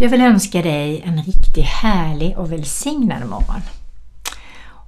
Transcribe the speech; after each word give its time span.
Jag 0.00 0.08
vill 0.08 0.20
önska 0.20 0.62
dig 0.62 1.02
en 1.06 1.22
riktigt 1.22 1.64
härlig 1.64 2.38
och 2.38 2.52
välsignad 2.52 3.28
morgon. 3.28 3.60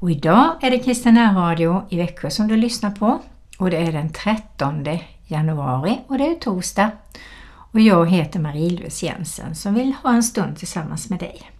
Och 0.01 0.11
idag 0.11 0.57
är 0.61 0.71
det 0.71 0.79
Kristen 0.79 1.37
Radio 1.37 1.87
i 1.89 1.97
Växjö 1.97 2.31
som 2.31 2.49
du 2.49 2.57
lyssnar 2.57 2.91
på 2.91 3.21
och 3.59 3.71
det 3.71 3.77
är 3.77 3.93
den 3.93 4.13
13 4.13 4.87
januari 5.27 6.01
och 6.07 6.18
det 6.18 6.27
är 6.27 6.35
torsdag. 6.35 6.91
Och 7.46 7.81
jag 7.81 8.11
heter 8.11 8.41
Marie-Louise 8.41 9.07
Jensen 9.07 9.54
som 9.54 9.75
vill 9.75 9.95
ha 10.03 10.13
en 10.13 10.23
stund 10.23 10.59
tillsammans 10.59 11.11
med 11.11 11.18
dig. 11.18 11.51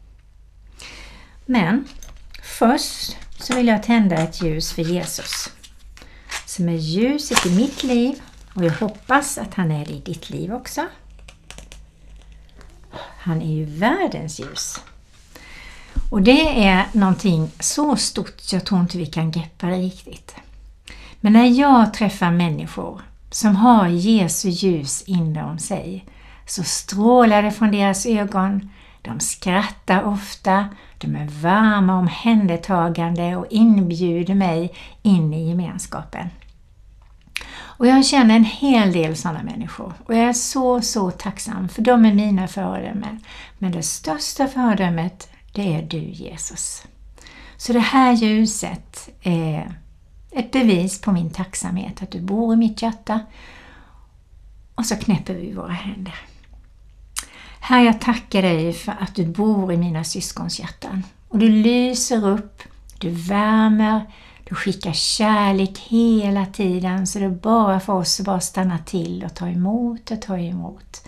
Men 1.47 1.85
först 2.43 3.17
så 3.39 3.55
vill 3.55 3.69
jag 3.69 3.83
tända 3.83 4.17
ett 4.17 4.43
ljus 4.43 4.73
för 4.73 4.83
Jesus 4.83 5.51
som 6.47 6.69
är 6.69 6.77
ljuset 6.77 7.47
i 7.47 7.57
mitt 7.57 7.83
liv 7.83 8.23
och 8.55 8.65
jag 8.65 8.73
hoppas 8.73 9.39
att 9.39 9.55
han 9.55 9.71
är 9.71 9.87
det 9.87 9.93
i 9.93 10.01
ditt 10.01 10.30
liv 10.30 10.55
också. 10.55 10.87
Han 13.30 13.43
är 13.43 13.55
ju 13.55 13.65
världens 13.65 14.41
ljus. 14.41 14.80
Och 16.11 16.23
det 16.23 16.65
är 16.65 16.87
någonting 16.93 17.51
så 17.61 17.97
stort 17.97 18.41
så 18.41 18.57
jag 18.57 18.65
tror 18.65 18.80
inte 18.80 18.98
vi 18.98 19.07
kan 19.07 19.30
greppa 19.30 19.66
det 19.66 19.77
riktigt. 19.77 20.34
Men 21.21 21.33
när 21.33 21.47
jag 21.47 21.95
träffar 21.95 22.30
människor 22.30 23.01
som 23.30 23.57
har 23.57 23.88
Jesu 23.88 24.48
ljus 24.48 25.02
inom 25.07 25.59
sig 25.59 26.05
så 26.46 26.63
strålar 26.63 27.43
det 27.43 27.51
från 27.51 27.73
deras 27.73 28.07
ögon, 28.07 28.71
de 29.02 29.21
skrattar 29.21 30.02
ofta, 30.02 30.68
de 30.99 31.16
är 31.16 31.27
varma, 31.27 31.99
omhändertagande 31.99 33.37
och 33.37 33.46
inbjuder 33.51 34.35
mig 34.35 34.74
in 35.02 35.35
i 35.35 35.49
gemenskapen. 35.49 36.29
Och 37.81 37.87
jag 37.87 38.07
känner 38.07 38.37
en 38.37 38.45
hel 38.45 38.93
del 38.93 39.17
sådana 39.17 39.43
människor 39.43 39.93
och 40.07 40.15
jag 40.15 40.25
är 40.25 40.33
så, 40.33 40.81
så 40.81 41.11
tacksam 41.11 41.69
för 41.69 41.83
de 41.83 42.05
är 42.05 42.15
mina 42.15 42.49
föredömen. 42.49 43.25
Men 43.59 43.73
det 43.73 43.83
största 43.83 44.47
föredömet, 44.47 45.29
det 45.53 45.75
är 45.75 45.83
du 45.83 45.99
Jesus. 45.99 46.83
Så 47.57 47.73
det 47.73 47.81
här 47.81 48.13
ljuset 48.13 49.09
är 49.23 49.75
ett 50.31 50.51
bevis 50.51 51.01
på 51.01 51.13
min 51.13 51.31
tacksamhet 51.31 52.03
att 52.03 52.11
du 52.11 52.21
bor 52.21 52.55
i 52.55 52.57
mitt 52.57 52.83
hjärta. 52.83 53.21
Och 54.75 54.87
så 54.87 54.97
knäpper 54.97 55.35
vi 55.35 55.53
våra 55.53 55.73
händer. 55.73 56.15
Herre, 57.61 57.85
jag 57.85 58.01
tackar 58.01 58.43
dig 58.43 58.73
för 58.73 58.97
att 59.01 59.15
du 59.15 59.27
bor 59.27 59.73
i 59.73 59.77
mina 59.77 60.05
syskons 60.05 60.61
hjärtan. 60.61 61.03
Och 61.29 61.39
du 61.39 61.49
lyser 61.49 62.29
upp, 62.29 62.63
du 62.99 63.11
värmer, 63.11 64.06
du 64.50 64.56
skickar 64.56 64.93
kärlek 64.93 65.78
hela 65.78 66.47
tiden 66.47 67.06
så 67.06 67.19
det 67.19 67.25
är 67.25 67.28
bara 67.28 67.81
för 67.81 67.93
oss 67.93 68.20
att 68.20 68.26
bara 68.26 68.41
stanna 68.41 68.78
till 68.78 69.25
och 69.25 69.34
ta 69.34 69.48
emot 69.48 70.10
och 70.10 70.22
ta 70.22 70.38
emot. 70.38 71.06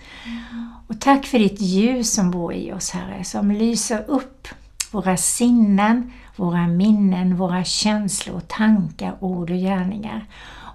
Och 0.87 1.01
tack 1.01 1.25
för 1.25 1.39
ditt 1.39 1.61
ljus 1.61 2.13
som 2.13 2.31
bor 2.31 2.53
i 2.53 2.73
oss 2.73 2.89
Herre, 2.89 3.23
som 3.23 3.51
lyser 3.51 4.05
upp 4.07 4.47
våra 4.91 5.17
sinnen, 5.17 6.11
våra 6.35 6.67
minnen, 6.67 7.35
våra 7.37 7.63
känslor, 7.63 8.39
tankar, 8.47 9.17
ord 9.19 9.51
och 9.51 9.57
gärningar. 9.57 10.25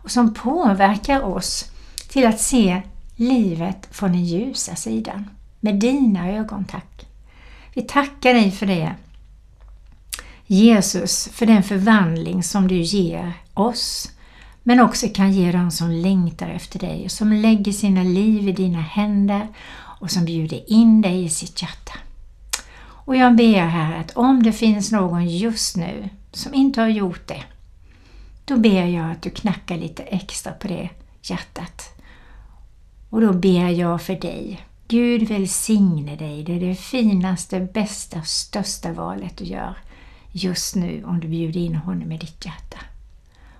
Och 0.03 0.11
som 0.11 0.35
påverkar 0.35 1.21
oss 1.21 1.65
till 2.09 2.27
att 2.27 2.41
se 2.41 2.83
livet 3.17 3.89
från 3.91 4.13
den 4.13 4.25
ljusa 4.25 4.77
sidan. 4.77 5.31
Med 5.61 5.75
dina 5.75 6.31
ögon, 6.31 6.65
tack. 6.65 7.07
Vi 7.75 7.83
tackar 7.83 8.35
dig 8.35 8.51
för 8.51 8.67
det 8.67 8.95
Jesus, 10.51 11.29
för 11.33 11.47
den 11.47 11.63
förvandling 11.63 12.43
som 12.43 12.69
du 12.69 12.77
ger 12.77 13.33
oss, 13.55 14.13
men 14.63 14.81
också 14.81 15.07
kan 15.09 15.33
ge 15.33 15.53
dem 15.53 15.71
som 15.71 15.91
längtar 15.91 16.49
efter 16.49 16.79
dig 16.79 17.05
och 17.05 17.11
som 17.11 17.33
lägger 17.33 17.73
sina 17.73 18.03
liv 18.03 18.49
i 18.49 18.53
dina 18.53 18.81
händer 18.81 19.49
och 20.01 20.11
som 20.11 20.25
bjuder 20.25 20.73
in 20.73 21.03
dig 21.03 21.25
i 21.25 21.29
sitt 21.29 21.63
hjärta. 21.63 21.93
Och 22.81 23.17
jag 23.17 23.37
ber 23.37 23.61
här 23.61 24.01
att 24.01 24.17
om 24.17 24.43
det 24.43 24.53
finns 24.53 24.93
någon 24.93 25.29
just 25.29 25.77
nu 25.77 26.09
som 26.33 26.55
inte 26.55 26.81
har 26.81 26.89
gjort 26.89 27.27
det, 27.27 27.43
då 28.45 28.57
ber 28.57 28.85
jag 28.85 29.11
att 29.11 29.23
du 29.23 29.31
knackar 29.31 29.77
lite 29.77 30.03
extra 30.03 30.53
på 30.53 30.69
det 30.69 30.91
hjärtat. 31.23 31.83
Och 33.11 33.21
då 33.21 33.33
ber 33.33 33.69
jag 33.69 34.03
för 34.03 34.15
dig. 34.15 34.67
Gud 34.89 35.29
välsigne 35.29 36.17
dig, 36.17 36.43
det 36.43 36.57
är 36.57 36.61
det 36.61 36.75
finaste, 36.75 37.61
bästa, 37.61 38.23
största 38.23 38.93
valet 38.93 39.37
du 39.37 39.45
gör 39.45 39.75
just 40.33 40.75
nu 40.75 41.05
om 41.05 41.21
du 41.21 41.29
bjuder 41.29 41.61
in 41.61 41.75
honom 41.75 42.13
i 42.13 42.19
ditt 42.19 42.45
hjärta. 42.45 42.79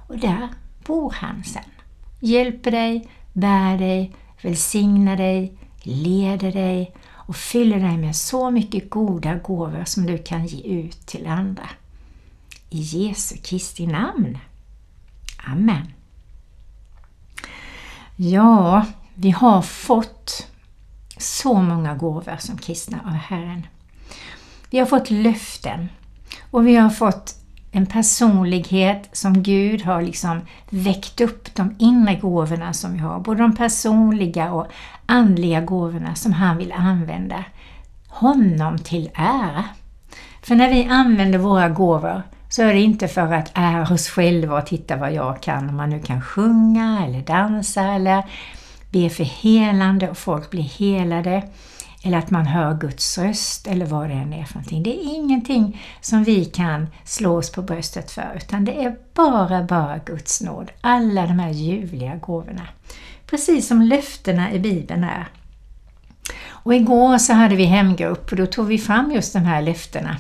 Och 0.07 0.19
där 0.19 0.49
bor 0.87 1.11
han 1.11 1.45
sen. 1.45 1.63
Hjälper 2.21 2.71
dig, 2.71 3.09
bär 3.33 3.79
dig, 3.79 4.15
välsignar 4.43 5.17
dig, 5.17 5.53
leder 5.83 6.53
dig 6.53 6.95
och 7.11 7.37
fyller 7.37 7.81
dig 7.81 7.97
med 7.97 8.17
så 8.17 8.51
mycket 8.51 8.91
goda 8.91 9.35
gåvor 9.35 9.85
som 9.85 10.07
du 10.07 10.19
kan 10.19 10.47
ge 10.47 10.63
ut 10.63 11.07
till 11.07 11.27
andra. 11.27 11.69
I 12.71 12.81
Jesu 12.81 13.37
Kristi 13.37 13.87
namn. 13.87 14.39
Amen. 15.47 15.93
Ja, 18.17 18.87
vi 19.15 19.31
har 19.31 19.63
fått 19.63 20.47
så 21.17 21.55
många 21.55 21.95
gåvor 21.95 22.37
som 22.39 22.59
kristna 22.59 23.01
av 23.07 23.13
Herren. 23.13 23.67
Vi 24.71 24.79
har 24.79 24.87
fått 24.87 25.11
löften 25.11 25.89
och 26.51 26.67
vi 26.67 26.77
har 26.77 26.91
fått 26.91 27.35
en 27.73 27.87
personlighet 27.87 29.09
som 29.13 29.43
Gud 29.43 29.83
har 29.83 30.03
liksom 30.03 30.41
väckt 30.71 31.21
upp 31.21 31.55
de 31.55 31.77
inre 31.79 32.15
gåvorna 32.15 32.73
som 32.73 32.93
vi 32.93 32.99
har, 32.99 33.21
både 33.21 33.43
de 33.43 33.57
personliga 33.57 34.53
och 34.53 34.67
andliga 35.07 35.61
gåvorna 35.61 36.15
som 36.15 36.33
han 36.33 36.57
vill 36.57 36.73
använda 36.73 37.45
honom 38.09 38.79
till 38.79 39.11
ära. 39.15 39.65
För 40.43 40.55
när 40.55 40.71
vi 40.71 40.85
använder 40.85 41.39
våra 41.39 41.69
gåvor 41.69 42.23
så 42.49 42.63
är 42.63 42.75
det 42.75 42.81
inte 42.81 43.09
för 43.09 43.33
att 43.33 43.51
ära 43.55 43.95
oss 43.95 44.09
själva 44.09 44.59
och 44.59 44.67
titta 44.67 44.97
vad 44.97 45.13
jag 45.13 45.43
kan, 45.43 45.69
om 45.69 45.77
man 45.77 45.91
nu 45.91 46.01
kan 46.01 46.23
sjunga 46.23 47.05
eller 47.07 47.23
dansa 47.23 47.83
eller 47.83 48.25
be 48.91 49.11
för 49.11 49.25
helande 49.25 50.11
och 50.11 50.19
folk 50.19 50.51
blir 50.51 50.63
helade 50.63 51.43
eller 52.03 52.19
att 52.19 52.31
man 52.31 52.47
hör 52.47 52.75
Guds 52.75 53.19
röst 53.19 53.67
eller 53.67 53.87
vad 53.87 54.09
det 54.09 54.15
än 54.15 54.33
är 54.33 54.45
för 54.45 54.55
någonting. 54.55 54.83
Det 54.83 54.91
är 54.91 55.15
ingenting 55.15 55.83
som 56.01 56.25
vi 56.25 56.45
kan 56.45 56.87
slå 57.05 57.39
oss 57.39 57.53
på 57.53 57.63
bröstet 57.63 58.11
för 58.11 58.33
utan 58.37 58.65
det 58.65 58.85
är 58.85 58.97
bara, 59.15 59.63
bara 59.63 59.99
Guds 59.99 60.41
nåd. 60.41 60.71
Alla 60.81 61.27
de 61.27 61.39
här 61.39 61.51
ljuvliga 61.51 62.17
gåvorna. 62.17 62.69
Precis 63.27 63.69
som 63.69 63.83
löftena 63.83 64.53
i 64.53 64.59
Bibeln 64.59 65.05
är. 65.05 65.29
Och 66.47 66.75
igår 66.75 67.19
så 67.19 67.33
hade 67.33 67.57
vi 67.57 67.65
hemgrupp 67.65 68.31
och 68.31 68.37
då 68.37 68.47
tog 68.47 68.67
vi 68.67 68.79
fram 68.79 69.13
just 69.13 69.33
de 69.33 69.39
här 69.39 69.63
löftena. 69.63 70.17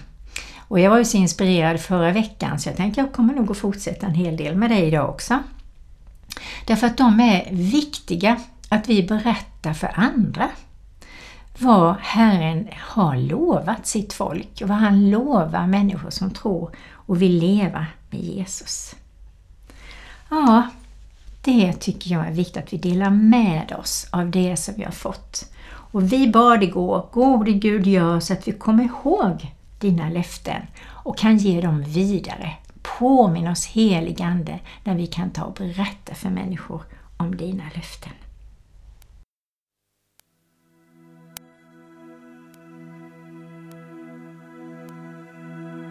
Och 0.59 0.81
jag 0.81 0.91
var 0.91 0.99
ju 0.99 1.05
så 1.05 1.17
inspirerad 1.17 1.81
förra 1.81 2.13
veckan 2.13 2.61
så 2.61 2.69
jag 2.69 2.77
tänkte 2.77 3.01
jag 3.01 3.13
kommer 3.13 3.35
nog 3.35 3.51
att 3.51 3.59
fortsätta 3.59 4.07
en 4.07 4.15
hel 4.15 4.37
del 4.37 4.57
med 4.57 4.71
det 4.71 4.85
idag 4.85 5.11
också. 5.11 5.39
Därför 6.67 6.87
att 6.87 6.97
de 6.97 7.21
är 7.21 7.49
viktiga 7.51 8.37
att 8.69 8.89
vi 8.89 9.03
berättar 9.03 9.75
för 9.75 9.91
andra 9.95 10.49
vad 11.61 11.97
Herren 12.01 12.69
har 12.81 13.17
lovat 13.17 13.87
sitt 13.87 14.13
folk 14.13 14.61
och 14.63 14.69
vad 14.69 14.79
han 14.79 15.11
lovar 15.11 15.67
människor 15.67 16.11
som 16.11 16.31
tror 16.31 16.71
och 16.93 17.23
vill 17.23 17.39
leva 17.39 17.87
med 18.11 18.21
Jesus. 18.21 18.95
Ja, 20.29 20.69
det 21.43 21.73
tycker 21.73 22.11
jag 22.11 22.27
är 22.27 22.33
viktigt 22.33 22.57
att 22.57 22.73
vi 22.73 22.77
delar 22.77 23.11
med 23.11 23.73
oss 23.79 24.09
av 24.11 24.31
det 24.31 24.57
som 24.57 24.75
vi 24.77 24.85
har 24.85 24.93
fått. 24.93 25.53
Och 25.71 26.13
vi 26.13 26.29
bad 26.29 26.63
igår, 26.63 27.09
gode 27.13 27.53
Gud 27.53 27.87
gör 27.87 28.21
så 28.21 28.33
att 28.33 28.49
vi 28.49 28.53
kommer 28.53 28.85
ihåg 28.85 29.55
dina 29.79 30.11
löften 30.11 30.63
och 30.87 31.19
kan 31.19 31.37
ge 31.37 31.61
dem 31.61 31.83
vidare. 31.83 32.53
Påminn 32.99 33.49
oss 33.49 33.67
heligande 33.67 34.59
när 34.85 34.95
vi 34.95 35.07
kan 35.07 35.31
ta 35.31 35.45
och 35.45 35.55
berätta 35.55 36.15
för 36.15 36.31
människor 36.31 36.83
om 37.17 37.37
dina 37.37 37.65
löften. 37.75 38.13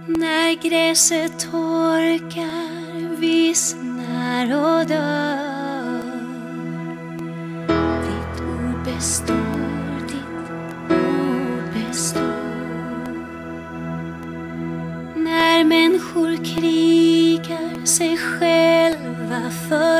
När 0.09 0.69
gräset 0.69 1.39
torkar, 1.39 3.15
vissnar 3.15 4.45
och 4.45 4.85
dör. 4.87 6.11
Ditt 8.03 8.41
ord 8.41 8.83
består, 8.85 10.07
ditt 10.07 10.51
ord 10.89 11.73
består. 11.73 12.21
När 15.15 15.63
människor 15.63 16.45
krigar, 16.45 17.85
sig 17.85 18.17
själva 18.17 19.51
för 19.69 19.96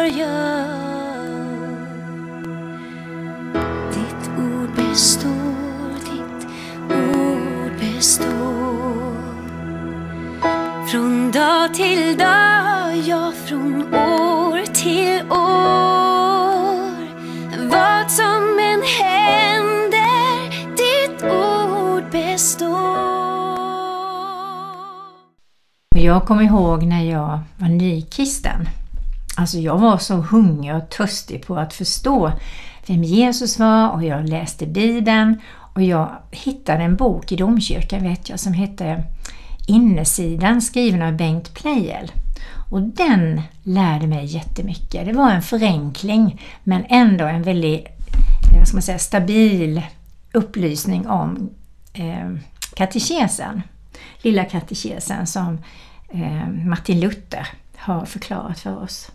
jag 26.07 26.25
kommer 26.25 26.44
ihåg 26.44 26.83
när 26.83 27.04
jag 27.04 27.39
var 27.57 27.68
nykristen. 27.68 28.69
Alltså 29.36 29.57
jag 29.57 29.77
var 29.77 29.98
så 29.98 30.15
hungrig 30.15 30.75
och 30.75 30.89
törstig 30.89 31.48
på 31.48 31.56
att 31.56 31.74
förstå 31.74 32.31
vem 32.86 33.04
Jesus 33.04 33.59
var 33.59 33.89
och 33.89 34.04
jag 34.04 34.30
läste 34.30 34.65
Bibeln 34.65 35.42
och 35.74 35.81
jag 35.81 36.09
hittade 36.31 36.83
en 36.83 36.95
bok 36.95 37.31
i 37.31 37.36
domkyrkan 37.36 38.04
vet 38.04 38.30
jag 38.30 38.39
som 38.39 38.54
hette 38.54 39.04
Innesidan 39.68 40.62
skriven 40.62 41.01
av 41.01 41.18
Bengt 41.18 41.54
Pleijel. 41.54 42.12
Och 42.71 42.81
den 42.81 43.42
lärde 43.63 44.07
mig 44.07 44.25
jättemycket. 44.25 45.06
Det 45.06 45.13
var 45.13 45.31
en 45.31 45.42
förenkling 45.42 46.42
men 46.63 46.86
ändå 46.89 47.25
en 47.25 47.44
väldigt 47.44 47.86
eh, 47.86 48.57
vad 48.57 48.68
ska 48.68 48.75
man 48.75 48.81
säga, 48.81 49.00
stabil 49.00 49.81
upplysning 50.33 51.07
om 51.07 51.50
eh, 51.94 52.33
katekesen. 52.75 53.62
Lilla 54.21 54.45
katekesen 54.45 55.27
som 55.27 55.53
eh, 55.53 55.60
Eh, 56.09 56.48
Martin 56.65 57.00
Luther 57.00 57.48
har 57.75 58.06
förklarat 58.06 58.59
för 58.59 58.83
oss. 58.83 59.12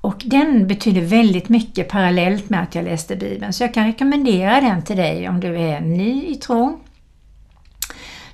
Och 0.00 0.22
den 0.24 0.66
betyder 0.66 1.00
väldigt 1.00 1.48
mycket 1.48 1.88
parallellt 1.88 2.50
med 2.50 2.62
att 2.62 2.74
jag 2.74 2.84
läste 2.84 3.16
Bibeln. 3.16 3.52
Så 3.52 3.62
jag 3.62 3.74
kan 3.74 3.86
rekommendera 3.86 4.60
den 4.60 4.82
till 4.82 4.96
dig 4.96 5.28
om 5.28 5.40
du 5.40 5.58
är 5.58 5.80
ny 5.80 6.24
i 6.26 6.34
tron. 6.34 6.80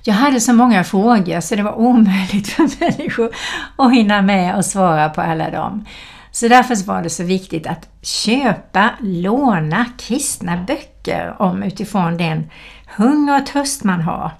Jag 0.03 0.13
hade 0.13 0.39
så 0.39 0.53
många 0.53 0.83
frågor 0.83 1.39
så 1.39 1.55
det 1.55 1.63
var 1.63 1.75
omöjligt 1.75 2.47
för 2.53 2.79
människor 2.79 3.35
att 3.75 3.93
hinna 3.93 4.21
med 4.21 4.55
och 4.55 4.65
svara 4.65 5.09
på 5.09 5.21
alla 5.21 5.49
dem. 5.49 5.85
Så 6.31 6.47
därför 6.47 6.85
var 6.85 7.01
det 7.01 7.09
så 7.09 7.23
viktigt 7.23 7.67
att 7.67 7.89
köpa, 8.01 8.89
låna 9.01 9.85
kristna 9.97 10.57
böcker 10.57 11.35
om 11.39 11.63
utifrån 11.63 12.17
den 12.17 12.49
hunger 12.97 13.41
och 13.41 13.45
törst 13.45 13.83
man 13.83 14.01
har. 14.01 14.31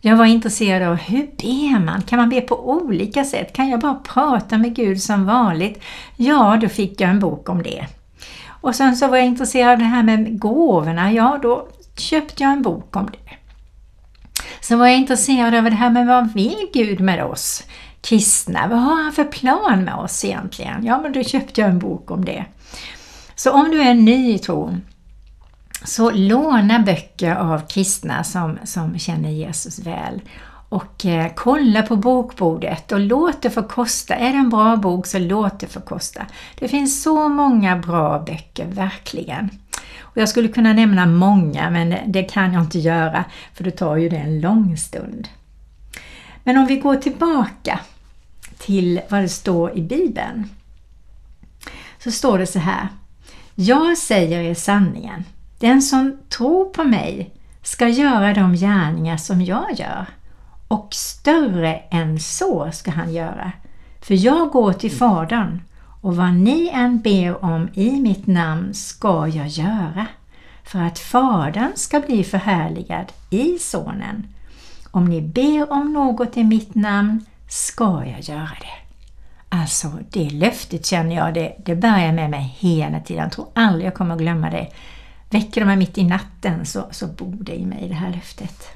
Jag 0.00 0.16
var 0.16 0.24
intresserad 0.24 0.88
av 0.88 0.96
hur 0.96 1.26
ber 1.26 1.78
man? 1.78 2.02
Kan 2.02 2.18
man 2.18 2.28
be 2.28 2.40
på 2.40 2.70
olika 2.70 3.24
sätt? 3.24 3.52
Kan 3.52 3.68
jag 3.68 3.80
bara 3.80 3.94
prata 3.94 4.58
med 4.58 4.74
Gud 4.74 5.02
som 5.02 5.26
vanligt? 5.26 5.82
Ja, 6.16 6.58
då 6.60 6.68
fick 6.68 7.00
jag 7.00 7.10
en 7.10 7.20
bok 7.20 7.48
om 7.48 7.62
det. 7.62 7.86
Och 8.60 8.74
sen 8.74 8.96
så 8.96 9.08
var 9.08 9.16
jag 9.16 9.26
intresserad 9.26 9.72
av 9.72 9.78
det 9.78 9.84
här 9.84 10.02
med 10.02 10.40
gåvorna. 10.40 11.12
Ja, 11.12 11.38
då 11.42 11.68
köpte 11.96 12.42
jag 12.42 12.52
en 12.52 12.62
bok 12.62 12.96
om 12.96 13.10
det. 13.12 13.34
Sen 14.60 14.78
var 14.78 14.86
jag 14.86 14.96
intresserad 14.96 15.54
av 15.54 15.64
det 15.64 15.70
här 15.70 15.90
med 15.90 16.06
vad 16.06 16.32
vill 16.32 16.68
Gud 16.74 17.00
med 17.00 17.24
oss 17.24 17.64
kristna? 18.00 18.68
Vad 18.68 18.78
har 18.78 19.02
han 19.02 19.12
för 19.12 19.24
plan 19.24 19.84
med 19.84 19.94
oss 19.94 20.24
egentligen? 20.24 20.84
Ja, 20.84 21.00
men 21.02 21.12
då 21.12 21.22
köpte 21.22 21.60
jag 21.60 21.70
en 21.70 21.78
bok 21.78 22.10
om 22.10 22.24
det. 22.24 22.44
Så 23.34 23.52
om 23.52 23.70
du 23.70 23.80
är 23.80 23.94
ny 23.94 24.34
i 24.34 24.38
tron 24.38 24.82
så 25.84 26.10
låna 26.10 26.78
böcker 26.78 27.34
av 27.34 27.66
kristna 27.68 28.24
som, 28.24 28.58
som 28.64 28.98
känner 28.98 29.30
Jesus 29.30 29.78
väl. 29.78 30.20
Och 30.68 31.06
eh, 31.06 31.32
kolla 31.36 31.82
på 31.82 31.96
bokbordet 31.96 32.92
och 32.92 33.00
låt 33.00 33.42
det 33.42 33.50
få 33.50 33.62
kosta. 33.62 34.14
Är 34.14 34.32
det 34.32 34.38
en 34.38 34.50
bra 34.50 34.76
bok 34.76 35.06
så 35.06 35.18
låt 35.18 35.60
det 35.60 35.66
få 35.66 35.80
kosta. 35.80 36.26
Det 36.58 36.68
finns 36.68 37.02
så 37.02 37.28
många 37.28 37.76
bra 37.76 38.18
böcker, 38.18 38.66
verkligen. 38.66 39.50
Och 40.00 40.16
jag 40.16 40.28
skulle 40.28 40.48
kunna 40.48 40.72
nämna 40.72 41.06
många 41.06 41.70
men 41.70 41.94
det 42.06 42.22
kan 42.22 42.52
jag 42.52 42.62
inte 42.62 42.78
göra 42.78 43.24
för 43.54 43.64
det 43.64 43.70
tar 43.70 43.96
ju 43.96 44.08
det 44.08 44.16
en 44.16 44.40
lång 44.40 44.76
stund. 44.76 45.28
Men 46.44 46.56
om 46.56 46.66
vi 46.66 46.76
går 46.76 46.96
tillbaka 46.96 47.80
till 48.58 49.00
vad 49.08 49.22
det 49.22 49.28
står 49.28 49.76
i 49.76 49.82
Bibeln. 49.82 50.50
Så 51.98 52.10
står 52.10 52.38
det 52.38 52.46
så 52.46 52.58
här. 52.58 52.88
Jag 53.54 53.98
säger 53.98 54.40
er 54.40 54.54
sanningen. 54.54 55.24
Den 55.58 55.82
som 55.82 56.18
tror 56.28 56.64
på 56.64 56.84
mig 56.84 57.30
ska 57.62 57.88
göra 57.88 58.34
de 58.34 58.54
gärningar 58.54 59.16
som 59.16 59.42
jag 59.42 59.72
gör 59.72 60.06
och 60.68 60.88
större 60.94 61.74
än 61.74 62.20
så 62.20 62.70
ska 62.72 62.90
han 62.90 63.12
göra. 63.12 63.52
För 64.00 64.14
jag 64.14 64.50
går 64.50 64.72
till 64.72 64.92
Fadern 64.92 65.62
och 66.00 66.16
vad 66.16 66.34
ni 66.34 66.70
än 66.74 67.00
ber 67.00 67.44
om 67.44 67.68
i 67.74 68.00
mitt 68.00 68.26
namn 68.26 68.74
ska 68.74 69.28
jag 69.28 69.48
göra 69.48 70.06
för 70.64 70.78
att 70.78 70.98
Fadern 70.98 71.72
ska 71.74 72.00
bli 72.00 72.24
förhärligad 72.24 73.12
i 73.30 73.58
Sonen. 73.58 74.26
Om 74.90 75.04
ni 75.04 75.22
ber 75.22 75.72
om 75.72 75.92
något 75.92 76.36
i 76.36 76.44
mitt 76.44 76.74
namn 76.74 77.24
ska 77.48 78.04
jag 78.06 78.20
göra 78.20 78.56
det. 78.60 78.88
Alltså 79.48 79.92
det 80.10 80.30
löftet 80.30 80.86
känner 80.86 81.16
jag, 81.16 81.34
det, 81.34 81.56
det 81.64 81.74
bär 81.74 82.04
jag 82.04 82.14
med 82.14 82.30
mig 82.30 82.56
hela 82.58 83.00
tiden. 83.00 83.22
Jag 83.22 83.32
tror 83.32 83.46
aldrig 83.54 83.86
jag 83.86 83.94
kommer 83.94 84.16
glömma 84.16 84.50
det. 84.50 84.68
Väcker 85.30 85.60
de 85.60 85.66
mig 85.66 85.76
mitt 85.76 85.98
i 85.98 86.04
natten 86.04 86.66
så, 86.66 86.88
så 86.90 87.06
bor 87.06 87.36
det 87.40 87.54
i 87.54 87.66
mig 87.66 87.88
det 87.88 87.94
här 87.94 88.10
löftet. 88.10 88.68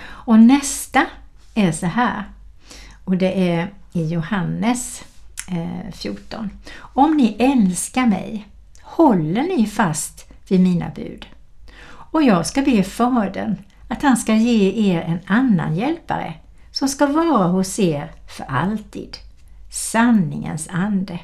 Och 0.00 0.38
nästa 0.38 1.06
är 1.54 1.72
så 1.72 1.86
här. 1.86 2.24
Och 3.04 3.16
det 3.16 3.50
är 3.50 3.72
i 3.92 4.06
Johannes 4.06 5.02
eh, 5.48 5.92
14. 5.92 6.50
Om 6.78 7.16
ni 7.16 7.36
älskar 7.38 8.06
mig 8.06 8.46
håller 8.82 9.42
ni 9.42 9.66
fast 9.66 10.32
vid 10.48 10.60
mina 10.60 10.90
bud. 10.94 11.26
Och 11.88 12.22
jag 12.22 12.46
ska 12.46 12.62
be 12.62 12.82
Fadern 12.82 13.56
att 13.88 14.02
han 14.02 14.16
ska 14.16 14.34
ge 14.34 14.92
er 14.92 15.02
en 15.02 15.20
annan 15.26 15.76
hjälpare 15.76 16.34
som 16.70 16.88
ska 16.88 17.06
vara 17.06 17.46
hos 17.46 17.78
er 17.78 18.10
för 18.36 18.44
alltid. 18.44 19.16
Sanningens 19.70 20.68
ande. 20.68 21.18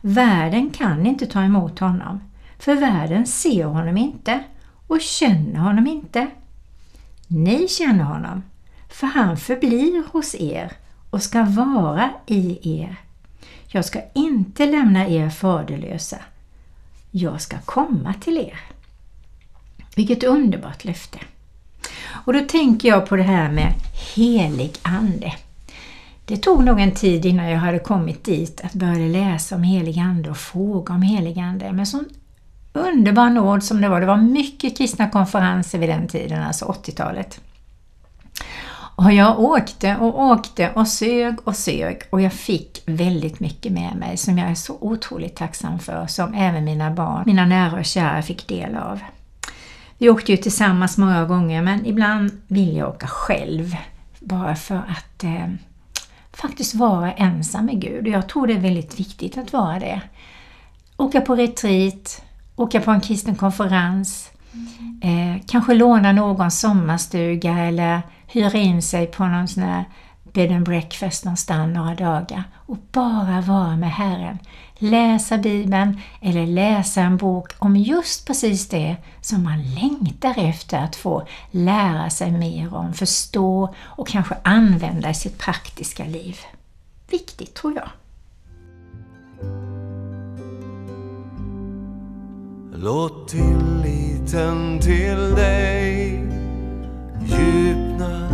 Världen 0.00 0.70
kan 0.70 1.06
inte 1.06 1.26
ta 1.26 1.42
emot 1.42 1.78
honom 1.78 2.20
för 2.58 2.74
världen 2.74 3.26
ser 3.26 3.64
honom 3.64 3.96
inte 3.96 4.40
och 4.86 5.00
känner 5.00 5.60
honom 5.60 5.86
inte. 5.86 6.26
Ni 7.26 7.68
känner 7.68 8.04
honom, 8.04 8.42
för 8.88 9.06
han 9.06 9.36
förblir 9.36 10.12
hos 10.12 10.34
er 10.34 10.72
och 11.10 11.22
ska 11.22 11.42
vara 11.42 12.10
i 12.26 12.58
er. 12.80 12.96
Jag 13.66 13.84
ska 13.84 14.00
inte 14.14 14.66
lämna 14.66 15.08
er 15.08 15.30
faderlösa. 15.30 16.18
Jag 17.10 17.40
ska 17.40 17.56
komma 17.64 18.14
till 18.20 18.38
er. 18.38 18.60
Vilket 19.96 20.24
underbart 20.24 20.84
löfte! 20.84 21.18
Och 22.24 22.32
då 22.32 22.40
tänker 22.40 22.88
jag 22.88 23.08
på 23.08 23.16
det 23.16 23.22
här 23.22 23.52
med 23.52 23.72
helig 24.14 24.72
ande. 24.82 25.34
Det 26.24 26.36
tog 26.36 26.64
nog 26.64 26.80
en 26.80 26.94
tid 26.94 27.26
innan 27.26 27.50
jag 27.50 27.58
hade 27.58 27.78
kommit 27.78 28.24
dit 28.24 28.60
att 28.64 28.74
börja 28.74 29.08
läsa 29.08 29.54
om 29.54 29.62
helig 29.62 29.98
ande 29.98 30.30
och 30.30 30.36
fråga 30.36 30.94
om 30.94 31.02
helig 31.02 31.38
ande. 31.38 31.72
Men 31.72 31.86
som 31.86 32.04
underbar 32.78 33.30
nåd 33.30 33.64
som 33.64 33.80
det 33.80 33.88
var. 33.88 34.00
Det 34.00 34.06
var 34.06 34.16
mycket 34.16 34.78
kristna 34.78 35.08
konferenser 35.10 35.78
vid 35.78 35.88
den 35.88 36.08
tiden, 36.08 36.42
alltså 36.42 36.64
80-talet. 36.64 37.40
Och 38.98 39.12
jag 39.12 39.40
åkte 39.40 39.96
och 39.96 40.20
åkte 40.20 40.70
och 40.70 40.88
sög 40.88 41.36
och 41.44 41.56
sög 41.56 42.02
och 42.10 42.20
jag 42.20 42.32
fick 42.32 42.82
väldigt 42.86 43.40
mycket 43.40 43.72
med 43.72 43.96
mig 43.96 44.16
som 44.16 44.38
jag 44.38 44.50
är 44.50 44.54
så 44.54 44.76
otroligt 44.80 45.36
tacksam 45.36 45.78
för, 45.78 46.06
som 46.06 46.34
även 46.34 46.64
mina 46.64 46.90
barn, 46.90 47.22
mina 47.26 47.46
nära 47.46 47.78
och 47.78 47.84
kära 47.84 48.22
fick 48.22 48.48
del 48.48 48.76
av. 48.76 49.00
Vi 49.98 50.10
åkte 50.10 50.32
ju 50.32 50.36
tillsammans 50.36 50.98
många 50.98 51.24
gånger 51.24 51.62
men 51.62 51.86
ibland 51.86 52.42
vill 52.46 52.76
jag 52.76 52.88
åka 52.88 53.06
själv 53.06 53.76
bara 54.20 54.56
för 54.56 54.76
att 54.76 55.24
eh, 55.24 55.48
faktiskt 56.32 56.74
vara 56.74 57.12
ensam 57.12 57.66
med 57.66 57.80
Gud 57.80 58.06
och 58.06 58.12
jag 58.12 58.28
tror 58.28 58.46
det 58.46 58.52
är 58.52 58.60
väldigt 58.60 59.00
viktigt 59.00 59.38
att 59.38 59.52
vara 59.52 59.78
det. 59.78 60.00
Åka 60.96 61.20
på 61.20 61.34
retreat, 61.34 62.22
åka 62.58 62.80
på 62.80 62.90
en 62.90 63.00
kristen 63.00 63.36
konferens, 63.36 64.30
mm. 64.52 65.36
eh, 65.36 65.42
kanske 65.46 65.74
låna 65.74 66.12
någon 66.12 66.50
sommarstuga 66.50 67.58
eller 67.58 68.02
hyra 68.26 68.58
in 68.58 68.82
sig 68.82 69.06
på 69.06 69.26
någon 69.26 69.48
sån 69.48 69.62
här 69.62 69.84
bed 70.32 70.52
and 70.52 70.64
breakfast 70.64 71.24
någonstans 71.24 71.74
några 71.74 71.94
dagar 71.94 72.44
och 72.54 72.78
bara 72.92 73.40
vara 73.40 73.76
med 73.76 73.92
Herren. 73.92 74.38
Läsa 74.78 75.38
Bibeln 75.38 76.00
eller 76.20 76.46
läsa 76.46 77.00
en 77.00 77.16
bok 77.16 77.52
om 77.58 77.76
just 77.76 78.26
precis 78.26 78.68
det 78.68 78.96
som 79.20 79.44
man 79.44 79.62
längtar 79.62 80.34
efter 80.36 80.78
att 80.78 80.96
få 80.96 81.26
lära 81.50 82.10
sig 82.10 82.30
mer 82.30 82.74
om, 82.74 82.94
förstå 82.94 83.74
och 83.78 84.08
kanske 84.08 84.34
använda 84.42 85.10
i 85.10 85.14
sitt 85.14 85.38
praktiska 85.38 86.04
liv. 86.04 86.36
Viktigt 87.10 87.54
tror 87.54 87.74
jag. 87.74 87.88
Låt 92.82 93.28
tilliten 93.28 94.80
till 94.80 95.34
dig 95.34 96.22
djupna 97.24 98.28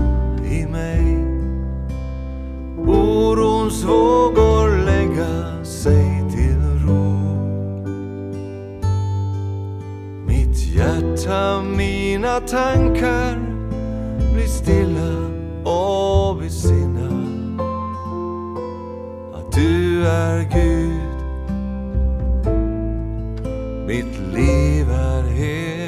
i 0.50 0.66
mig. 0.66 1.16
Orons 2.86 3.84
vågor 3.84 4.84
lägga 4.84 5.64
sig 5.64 6.24
till 6.30 6.86
ro. 6.86 7.18
Mitt 10.26 10.58
hjärta, 10.58 11.62
mina 11.62 12.40
tankar 12.40 13.38
blir 14.34 14.46
stilla 14.46 15.14
och 15.70 16.36
besinna 16.36 17.08
att 19.34 19.52
du 19.52 20.06
är 20.06 20.42
Gud 20.42 21.03
mitt 23.86 24.18
liv 24.18 24.90
är 24.90 25.22
helt 25.22 25.83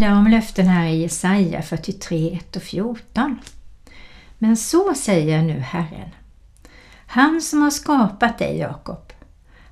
Vidare 0.00 0.18
om 0.18 0.26
löften 0.26 0.66
här 0.66 0.86
i 0.86 1.02
Jesaja 1.02 1.62
43, 1.62 2.32
1 2.32 2.56
och 2.56 2.62
14. 2.62 3.38
Men 4.38 4.56
så 4.56 4.94
säger 4.94 5.42
nu 5.42 5.58
Herren. 5.58 6.10
Han 7.06 7.42
som 7.42 7.62
har 7.62 7.70
skapat 7.70 8.38
dig 8.38 8.58
Jakob, 8.58 9.12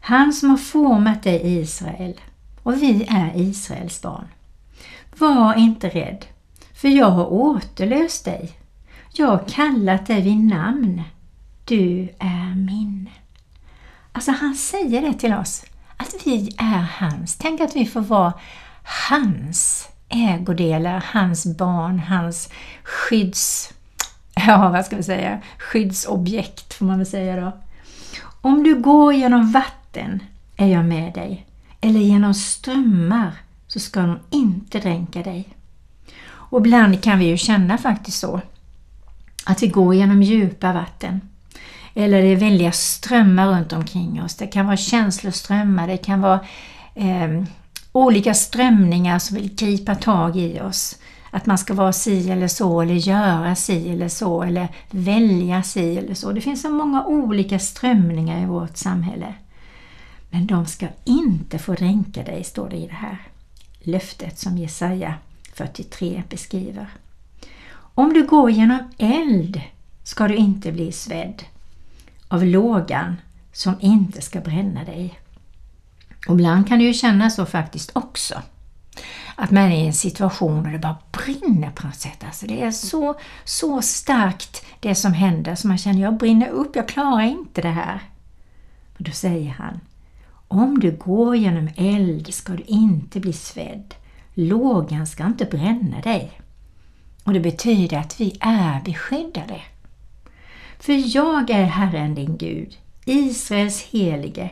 han 0.01 0.33
som 0.33 0.51
har 0.51 0.57
format 0.57 1.23
dig 1.23 1.59
Israel 1.59 2.21
och 2.63 2.83
vi 2.83 3.07
är 3.09 3.33
Israels 3.35 4.03
barn. 4.03 4.29
Var 5.19 5.55
inte 5.55 5.89
rädd, 5.89 6.25
för 6.75 6.89
jag 6.89 7.11
har 7.11 7.33
återlöst 7.33 8.25
dig. 8.25 8.53
Jag 9.13 9.27
har 9.27 9.45
kallat 9.49 10.07
dig 10.07 10.23
vid 10.23 10.45
namn. 10.45 11.03
Du 11.65 12.09
är 12.19 12.55
min. 12.55 13.11
Alltså 14.13 14.31
han 14.33 14.55
säger 14.55 15.03
det 15.03 15.13
till 15.13 15.35
oss, 15.35 15.65
att 15.97 16.15
vi 16.25 16.55
är 16.59 16.87
hans. 16.99 17.37
Tänk 17.37 17.61
att 17.61 17.77
vi 17.77 17.87
får 17.87 18.01
vara 18.01 18.33
hans 19.09 19.89
ägodelar, 20.09 21.05
hans 21.13 21.47
barn, 21.57 21.99
hans 21.99 22.49
skydds... 22.83 23.73
Ja, 24.47 24.71
vad 24.71 24.87
ska 24.87 24.97
vi 24.97 25.03
säga? 25.03 25.39
Skyddsobjekt 25.59 26.75
får 26.75 26.87
man 26.87 26.99
väl 26.99 27.07
säga 27.07 27.41
då. 27.41 27.53
Om 28.41 28.63
du 28.63 28.75
går 28.75 29.15
genom 29.15 29.53
vatten 29.53 30.23
är 30.57 30.67
jag 30.67 30.85
med 30.85 31.15
dig, 31.15 31.47
eller 31.81 32.01
genom 32.01 32.35
strömmar 32.35 33.33
så 33.67 33.81
ska 33.81 34.01
de 34.01 34.19
inte 34.31 34.79
dränka 34.79 35.23
dig. 35.23 35.49
Och 36.29 36.61
ibland 36.61 37.03
kan 37.03 37.19
vi 37.19 37.25
ju 37.25 37.37
känna 37.37 37.79
faktiskt 37.79 38.19
så, 38.19 38.41
att 39.45 39.63
vi 39.63 39.69
går 39.69 39.95
genom 39.95 40.23
djupa 40.23 40.73
vatten. 40.73 41.21
Eller 41.95 42.23
det 42.23 42.29
är 42.29 42.37
väldiga 42.37 42.73
strömmar 42.73 43.47
runt 43.47 43.73
omkring 43.73 44.23
oss. 44.23 44.35
Det 44.35 44.47
kan 44.47 44.67
vara 44.67 44.77
känsloströmmar, 44.77 45.87
det 45.87 45.97
kan 45.97 46.21
vara 46.21 46.41
eh, 46.95 47.45
olika 48.05 48.35
strömningar 48.35 49.19
som 49.19 49.37
vill 49.37 49.55
gripa 49.55 49.95
tag 49.95 50.37
i 50.37 50.61
oss. 50.61 50.99
Att 51.31 51.47
man 51.47 51.59
ska 51.59 51.75
vara 51.75 51.93
si 51.93 52.31
eller 52.31 52.49
så, 52.49 52.81
eller 52.81 52.95
göra 52.95 53.55
si 53.55 53.91
eller 53.93 54.09
så, 54.09 54.43
eller 54.43 54.69
välja 54.91 55.63
si 55.63 55.99
eller 55.99 56.15
så. 56.15 56.33
Det 56.33 56.41
finns 56.41 56.63
så 56.63 56.71
många 56.71 57.05
olika 57.05 57.59
strömningar 57.59 58.43
i 58.43 58.47
vårt 58.47 58.77
samhälle. 58.77 59.35
Men 60.31 60.47
de 60.47 60.67
ska 60.67 60.87
inte 61.05 61.59
få 61.59 61.75
dränka 61.75 62.23
dig, 62.23 62.45
står 62.45 62.69
det 62.69 62.77
i 62.77 62.87
det 62.87 62.95
här 62.95 63.19
löftet 63.81 64.39
som 64.39 64.59
Jesaja 64.59 65.15
43 65.53 66.23
beskriver. 66.29 66.87
Om 67.95 68.13
du 68.13 68.27
går 68.27 68.51
genom 68.51 68.79
eld 68.99 69.61
ska 70.05 70.29
du 70.29 70.37
inte 70.37 70.73
bli 70.73 70.93
svedd 70.93 71.43
av 72.29 72.45
lågan 72.45 73.17
som 73.53 73.75
inte 73.81 74.23
ska 74.23 74.41
bränna 74.41 74.85
dig. 74.85 75.19
Och 76.29 76.35
ibland 76.35 76.69
kan 76.69 76.79
det 76.79 76.85
ju 76.85 76.95
kännas 76.95 77.35
så 77.35 77.47
faktiskt 77.47 77.91
också. 77.93 78.43
Att 79.37 79.51
man 79.51 79.63
är 79.63 79.77
i 79.77 79.87
en 79.87 79.93
situation 79.93 80.63
där 80.63 80.71
det 80.71 80.79
bara 80.79 80.97
brinner 81.11 81.71
på 81.71 81.87
något 81.87 81.97
sätt. 81.97 82.25
Alltså 82.25 82.47
det 82.47 82.63
är 82.63 82.71
så, 82.71 83.15
så 83.45 83.83
starkt 83.83 84.65
det 84.81 84.95
som 84.95 85.13
händer 85.13 85.55
så 85.55 85.69
man 85.69 85.79
känner 85.79 86.03
jag 86.03 86.17
brinner 86.17 86.49
upp, 86.49 86.77
jag 86.77 86.89
klarar 86.89 87.23
inte 87.23 87.63
det 87.63 87.69
här. 87.69 88.01
Och 88.99 89.05
då 89.05 89.11
säger 89.11 89.51
han 89.51 89.81
Om 90.49 90.81
du 90.81 90.97
går 90.97 91.37
genom 91.37 91.69
eld 91.77 92.35
ska 92.35 92.53
du 92.53 92.63
inte 92.67 93.21
bli 93.21 93.33
svedd. 93.33 93.95
Lågan 94.35 95.07
ska 95.07 95.27
inte 95.27 95.45
bränna 95.45 96.01
dig. 96.01 96.41
Och 97.25 97.33
det 97.33 97.41
betyder 97.41 97.99
att 97.99 98.21
vi 98.21 98.37
är 98.41 98.81
beskyddade. 98.85 99.61
För 100.79 101.17
jag 101.17 101.51
är 101.51 101.65
Herren 101.65 102.15
din 102.15 102.37
Gud, 102.37 102.77
Israels 103.05 103.83
helige, 103.83 104.51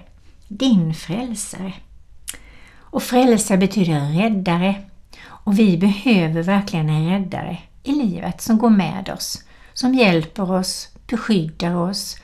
din 0.49 0.95
frälsare. 0.95 1.73
Och 2.79 3.03
frälsare 3.03 3.59
betyder 3.59 4.01
räddare. 4.01 4.75
Och 5.27 5.59
vi 5.59 5.79
behöver 5.79 6.43
verkligen 6.43 6.89
en 6.89 7.11
räddare 7.11 7.59
i 7.83 7.93
livet 7.93 8.41
som 8.41 8.59
går 8.59 8.71
med 8.71 9.09
oss, 9.09 9.45
som 9.73 9.95
hjälper 9.95 10.51
oss, 10.51 10.89
beskyddar 11.07 11.77
oss, 11.77 12.17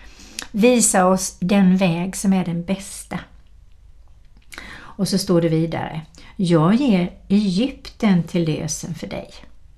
visar 0.50 1.04
oss 1.04 1.36
den 1.40 1.76
väg 1.76 2.16
som 2.16 2.32
är 2.32 2.44
den 2.44 2.64
bästa. 2.64 3.18
Och 4.74 5.08
så 5.08 5.18
står 5.18 5.40
det 5.40 5.48
vidare. 5.48 6.00
Jag 6.36 6.74
ger 6.74 7.12
Egypten 7.28 8.22
till 8.22 8.44
lösen 8.44 8.94
för 8.94 9.06
dig, 9.06 9.30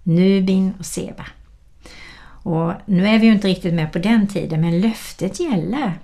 Nubin 0.03 0.75
och 0.79 0.87
Seba. 0.87 1.27
Och 2.45 2.73
nu 2.87 3.09
är 3.09 3.19
vi 3.19 3.27
ju 3.27 3.33
inte 3.33 3.49
riktigt 3.49 3.75
med 3.75 3.93
på 3.93 3.99
den 3.99 4.29
tiden, 4.29 4.61
men 4.61 4.81
löftet 4.81 5.41
gäller. 5.41 5.99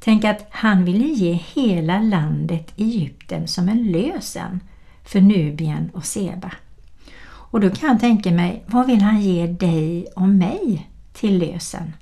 Tänk 0.00 0.24
att 0.24 0.46
han 0.50 0.84
ville 0.84 1.04
ge 1.04 1.32
hela 1.32 2.00
landet 2.00 2.72
Egypten 2.76 3.48
som 3.48 3.68
en 3.68 3.92
lösen 3.92 4.60
för 5.04 5.20
Nubien 5.20 5.90
och 5.94 6.04
Seba. 6.04 6.52
Och 7.22 7.60
då 7.60 7.70
kan 7.70 7.88
jag 7.88 8.00
tänka 8.00 8.30
mig, 8.30 8.64
vad 8.66 8.86
vill 8.86 9.02
han 9.02 9.20
ge 9.20 9.46
dig 9.46 10.06
och 10.16 10.28
mig 10.28 10.90
till 11.12 11.38
lösen? 11.38 11.92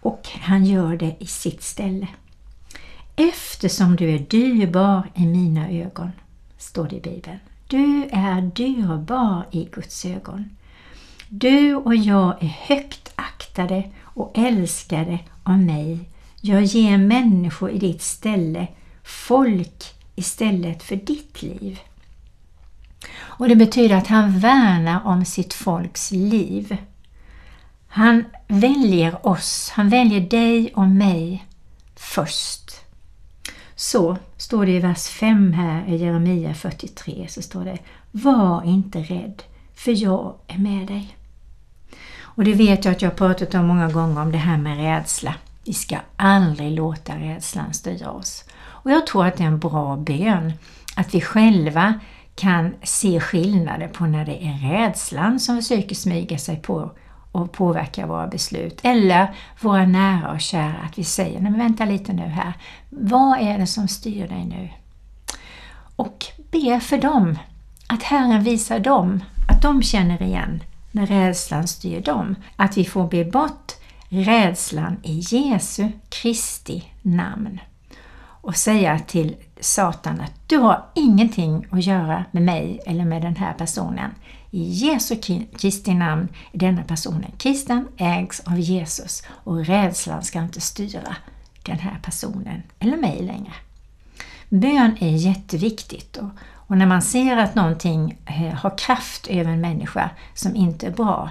Och 0.00 0.28
han 0.40 0.64
gör 0.64 0.96
det 0.96 1.16
i 1.18 1.26
sitt 1.26 1.62
ställe. 1.62 2.08
Eftersom 3.16 3.96
du 3.96 4.10
är 4.10 4.18
dyrbar 4.18 5.10
i 5.14 5.26
mina 5.26 5.70
ögon, 5.70 6.10
står 6.58 6.88
det 6.88 6.96
i 6.96 7.00
Bibeln. 7.00 7.38
Du 7.66 8.08
är 8.12 8.40
dyrbar 8.40 9.46
i 9.50 9.68
Guds 9.72 10.04
ögon. 10.04 10.50
Du 11.28 11.74
och 11.74 11.94
jag 11.94 12.42
är 12.42 12.56
högt 12.68 13.12
aktade 13.14 13.90
och 14.20 14.38
älskade 14.38 15.18
av 15.42 15.58
mig. 15.58 15.98
Jag 16.40 16.64
ger 16.64 16.98
människor 16.98 17.70
i 17.70 17.78
ditt 17.78 18.02
ställe, 18.02 18.66
folk 19.04 19.94
istället 20.14 20.82
för 20.82 20.96
ditt 20.96 21.42
liv. 21.42 21.80
Och 23.12 23.48
Det 23.48 23.56
betyder 23.56 23.96
att 23.96 24.06
han 24.06 24.38
värnar 24.38 25.06
om 25.06 25.24
sitt 25.24 25.54
folks 25.54 26.10
liv. 26.10 26.76
Han 27.88 28.24
väljer 28.48 29.26
oss, 29.26 29.70
han 29.74 29.88
väljer 29.88 30.20
dig 30.20 30.72
och 30.74 30.88
mig 30.88 31.46
först. 31.96 32.70
Så 33.74 34.16
står 34.36 34.66
det 34.66 34.72
i 34.72 34.78
vers 34.78 35.06
5 35.06 35.52
här 35.52 35.88
i 35.88 35.96
Jeremia 35.96 36.54
43, 36.54 37.26
så 37.28 37.42
står 37.42 37.64
det 37.64 37.78
Var 38.10 38.64
inte 38.64 38.98
rädd, 38.98 39.42
för 39.74 40.02
jag 40.02 40.34
är 40.46 40.58
med 40.58 40.86
dig. 40.86 41.16
Och 42.34 42.44
det 42.44 42.54
vet 42.54 42.84
jag 42.84 42.92
att 42.92 43.02
jag 43.02 43.10
har 43.10 43.16
pratat 43.16 43.54
om 43.54 43.66
många 43.66 43.88
gånger 43.88 44.22
om 44.22 44.32
det 44.32 44.38
här 44.38 44.58
med 44.58 44.76
rädsla. 44.76 45.34
Vi 45.64 45.72
ska 45.72 45.96
aldrig 46.16 46.72
låta 46.72 47.16
rädslan 47.16 47.74
styra 47.74 48.10
oss. 48.10 48.44
Och 48.60 48.90
jag 48.90 49.06
tror 49.06 49.26
att 49.26 49.36
det 49.36 49.42
är 49.42 49.48
en 49.48 49.58
bra 49.58 49.96
bön, 49.96 50.52
att 50.96 51.14
vi 51.14 51.20
själva 51.20 51.94
kan 52.34 52.74
se 52.82 53.20
skillnader 53.20 53.88
på 53.88 54.06
när 54.06 54.24
det 54.24 54.44
är 54.44 54.72
rädslan 54.72 55.40
som 55.40 55.56
försöker 55.56 55.94
smyga 55.94 56.38
sig 56.38 56.56
på 56.56 56.90
och 57.32 57.52
påverka 57.52 58.06
våra 58.06 58.26
beslut. 58.26 58.80
Eller 58.82 59.34
våra 59.60 59.86
nära 59.86 60.32
och 60.32 60.40
kära, 60.40 60.76
att 60.84 60.98
vi 60.98 61.04
säger, 61.04 61.40
nej 61.40 61.50
men 61.50 61.60
vänta 61.60 61.84
lite 61.84 62.12
nu 62.12 62.22
här, 62.22 62.52
vad 62.88 63.38
är 63.38 63.58
det 63.58 63.66
som 63.66 63.88
styr 63.88 64.28
dig 64.28 64.44
nu? 64.44 64.68
Och 65.96 66.26
be 66.50 66.80
för 66.80 66.98
dem, 66.98 67.38
att 67.86 68.02
Herren 68.02 68.44
visar 68.44 68.78
dem, 68.78 69.24
att 69.48 69.62
de 69.62 69.82
känner 69.82 70.22
igen 70.22 70.62
när 70.90 71.06
rädslan 71.06 71.68
styr 71.68 72.00
dem. 72.00 72.36
Att 72.56 72.76
vi 72.76 72.84
får 72.84 73.08
be 73.08 73.24
bort 73.24 73.72
rädslan 74.08 74.96
i 75.02 75.18
Jesu 75.18 75.88
Kristi 76.08 76.84
namn 77.02 77.60
och 78.42 78.56
säga 78.56 78.98
till 78.98 79.36
Satan 79.60 80.20
att 80.20 80.32
du 80.46 80.58
har 80.58 80.86
ingenting 80.94 81.66
att 81.70 81.86
göra 81.86 82.24
med 82.30 82.42
mig 82.42 82.80
eller 82.86 83.04
med 83.04 83.22
den 83.22 83.36
här 83.36 83.52
personen. 83.52 84.10
I 84.50 84.62
Jesu 84.62 85.16
Kristi 85.58 85.94
namn 85.94 86.28
är 86.52 86.58
denna 86.58 86.84
personen 86.84 87.32
kristen, 87.38 87.88
ägs 87.96 88.40
av 88.40 88.60
Jesus 88.60 89.22
och 89.28 89.66
rädslan 89.66 90.22
ska 90.22 90.38
inte 90.38 90.60
styra 90.60 91.16
den 91.62 91.78
här 91.78 91.98
personen 92.02 92.62
eller 92.78 92.96
mig 92.96 93.22
längre. 93.22 93.52
Bön 94.48 94.96
är 95.00 95.16
jätteviktigt 95.16 96.16
och, 96.16 96.30
och 96.70 96.78
när 96.78 96.86
man 96.86 97.02
ser 97.02 97.36
att 97.36 97.54
någonting 97.54 98.18
eh, 98.26 98.54
har 98.54 98.78
kraft 98.78 99.26
över 99.26 99.50
en 99.50 99.60
människa 99.60 100.10
som 100.34 100.56
inte 100.56 100.86
är 100.86 100.90
bra, 100.90 101.30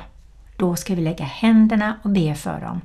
då 0.57 0.75
ska 0.75 0.95
vi 0.95 1.01
lägga 1.01 1.25
händerna 1.25 1.99
och 2.03 2.09
be 2.09 2.35
för 2.35 2.61
dem. 2.61 2.81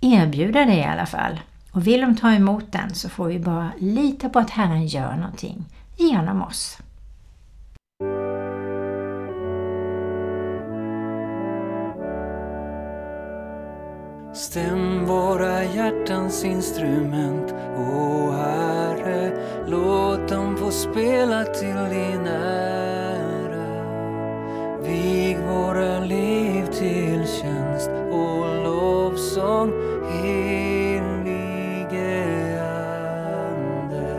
Erbjuda 0.00 0.64
det 0.64 0.74
i 0.74 0.84
alla 0.84 1.06
fall 1.06 1.40
Och 1.72 1.86
vill 1.86 2.00
de 2.00 2.16
ta 2.16 2.32
emot 2.32 2.72
den 2.72 2.94
så 2.94 3.08
får 3.08 3.26
vi 3.26 3.38
bara 3.38 3.72
lita 3.78 4.28
på 4.28 4.38
att 4.38 4.50
Herren 4.50 4.86
gör 4.86 5.16
någonting 5.16 5.64
genom 5.96 6.42
oss. 6.42 6.78
Stäm 14.32 15.06
våra 15.06 15.64
hjärtans 15.64 16.44
instrument, 16.44 17.54
o 17.76 18.30
Herre, 18.30 19.32
låt 19.66 20.28
dem 20.28 20.56
få 20.56 20.70
spela 20.70 21.44
till 21.44 21.76
din 21.90 22.26
ära. 22.26 23.70
Vig 24.82 25.38
våra 25.38 26.00
liv 26.00 26.66
till 26.66 27.26
tjänst 27.26 27.90
och 28.10 28.64
lovsång, 28.64 29.72
helige 30.22 31.42
Ande. 33.42 34.10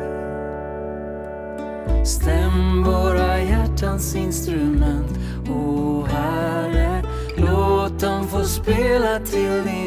Stäm 2.05 2.83
våra 2.83 3.41
hjärtans 3.41 4.15
instrument, 4.15 5.19
o 5.49 6.05
Herre, 6.09 7.03
låt 7.37 7.99
dem 7.99 8.27
få 8.27 8.43
spela 8.43 9.19
till 9.19 9.63
din 9.63 9.80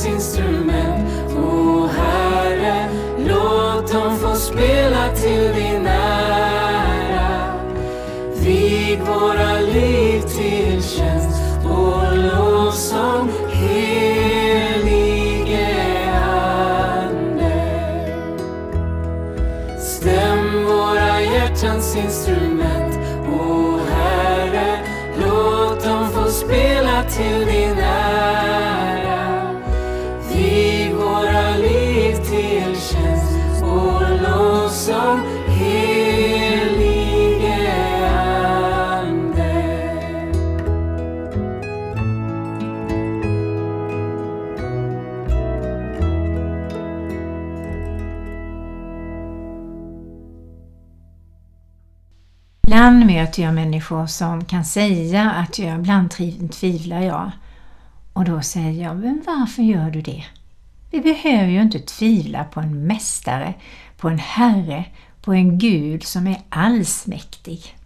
hjärtans 0.00 0.06
instrument, 0.06 0.49
Ibland 52.80 53.06
möter 53.06 53.42
jag 53.42 53.54
människor 53.54 54.06
som 54.06 54.44
kan 54.44 54.64
säga 54.64 55.30
att 55.30 55.58
jag 55.58 55.78
ibland 55.78 56.10
tvivlar 56.50 57.00
jag. 57.00 57.30
Och 58.12 58.24
då 58.24 58.42
säger 58.42 58.84
jag, 58.84 58.96
men 58.96 59.22
varför 59.26 59.62
gör 59.62 59.90
du 59.90 60.00
det? 60.00 60.24
Vi 60.90 61.00
behöver 61.00 61.46
ju 61.46 61.62
inte 61.62 61.78
tvivla 61.78 62.44
på 62.44 62.60
en 62.60 62.86
mästare, 62.86 63.54
på 63.96 64.08
en 64.08 64.18
herre, 64.18 64.84
på 65.22 65.34
en 65.34 65.58
Gud 65.58 66.02
som 66.02 66.26
är 66.26 66.40
allsmäktig. 66.48 67.76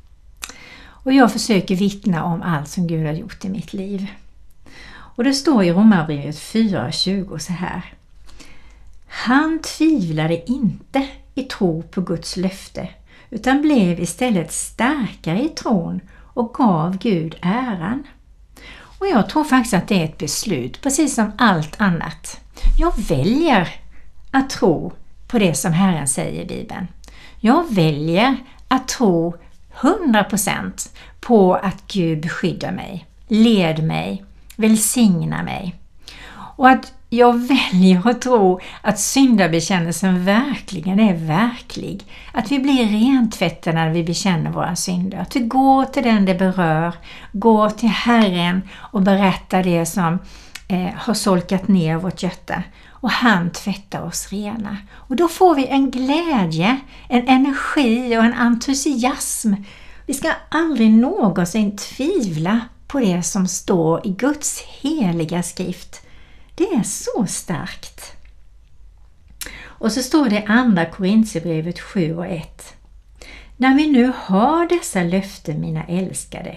Och 0.87 1.13
jag 1.13 1.33
försöker 1.33 1.77
vittna 1.77 2.25
om 2.25 2.43
allt 2.43 2.69
som 2.69 2.87
Gud 2.87 3.07
har 3.07 3.13
gjort 3.13 3.45
i 3.45 3.49
mitt 3.49 3.73
liv. 3.73 4.07
Och 4.89 5.25
det 5.25 5.35
står 5.35 5.65
i 5.65 5.73
Romarbrevet 5.73 6.37
4.20 6.37 7.39
så 7.39 7.53
här. 7.53 7.95
Han 9.09 9.59
tvivlade 9.63 10.51
inte 10.51 11.09
i 11.35 11.43
tro 11.43 11.83
på 11.83 12.01
Guds 12.01 12.37
löfte 12.37 12.89
utan 13.35 13.63
blev 13.63 14.01
istället 14.01 14.53
starkare 14.53 15.43
i 15.43 15.49
tron 15.49 16.01
och 16.35 16.55
gav 16.55 16.99
Gud 16.99 17.37
äran. 17.43 18.07
Och 18.99 19.07
jag 19.07 19.29
tror 19.29 19.45
faktiskt 19.45 19.75
att 19.75 19.89
det 19.89 20.01
är 20.01 20.05
ett 20.05 20.19
beslut, 20.19 20.81
precis 20.81 21.15
som 21.15 21.33
allt 21.39 21.81
annat. 21.81 22.41
Jag 22.79 22.93
väljer 23.09 23.69
att 24.31 24.51
tro 24.51 24.93
på 25.29 25.39
det 25.39 25.55
som 25.55 25.73
Herren 25.73 26.09
säger 26.09 26.43
i 26.43 26.47
Bibeln. 26.47 26.87
Jag 27.41 27.75
väljer 27.75 28.37
att 28.69 28.89
tro 28.89 29.35
100% 29.81 30.89
på 31.21 31.55
att 31.55 31.87
Gud 31.87 32.21
beskyddar 32.21 32.73
mig, 32.73 33.07
led 33.29 33.85
mig, 33.85 34.25
välsignar 34.57 35.43
mig. 35.43 35.75
Och 36.57 36.69
att 36.69 36.93
jag 37.09 37.49
väljer 37.49 38.09
att 38.09 38.23
tro 38.23 38.61
att 38.83 39.01
syndabekännelsen 39.01 40.25
verkligen 40.25 41.01
är 41.01 41.15
verklig. 41.15 42.05
Att 42.33 42.53
vi 42.53 42.59
blir 42.59 42.87
rentvättade 42.87 43.77
när 43.77 43.91
vi 43.91 44.05
bekänner 44.05 44.51
våra 44.51 44.77
synder. 44.77 45.19
Att 45.19 45.37
vi 45.37 45.41
går 45.41 45.85
till 45.85 46.03
den 46.03 46.25
det 46.25 46.35
berör, 46.35 46.95
går 47.33 47.71
till 47.71 47.89
Herren 47.89 48.63
och 48.77 49.03
berättar 49.03 49.63
det 49.63 49.87
som 49.87 50.19
eh, 50.69 50.95
har 50.97 51.15
solkat 51.15 51.69
ner 51.69 51.97
vårt 51.97 52.23
hjärta. 52.23 52.63
Och 52.89 53.11
han 53.11 53.51
tvättar 53.51 54.03
oss 54.03 54.33
rena. 54.33 54.77
Och 54.93 55.17
då 55.17 55.29
får 55.29 55.55
vi 55.55 55.67
en 55.67 55.91
glädje, 55.91 56.81
en 57.09 57.29
energi 57.29 58.19
och 58.19 58.25
en 58.25 58.35
entusiasm. 58.35 59.55
Vi 60.07 60.15
ska 60.15 60.31
aldrig 60.49 60.91
någonsin 60.91 61.77
tvivla 61.77 62.61
på 62.87 63.01
det 63.01 63.23
som 63.23 63.49
står 63.49 64.07
i 64.07 64.11
Guds 64.11 64.63
heliga 64.81 65.43
skrift. 65.43 66.04
Det 66.55 66.65
är 66.65 66.83
så 66.83 67.27
starkt. 67.27 68.13
Och 69.63 69.93
så 69.93 70.03
står 70.03 70.29
det 70.29 70.37
i 70.37 70.45
Andra 70.47 70.87
Korintierbrevet 70.87 71.81
7 71.81 72.17
och 72.17 72.27
1. 72.27 72.75
När 73.57 73.75
vi 73.75 73.91
nu 73.91 74.13
har 74.17 74.69
dessa 74.69 75.03
löften, 75.03 75.61
mina 75.61 75.85
älskade, 75.85 76.57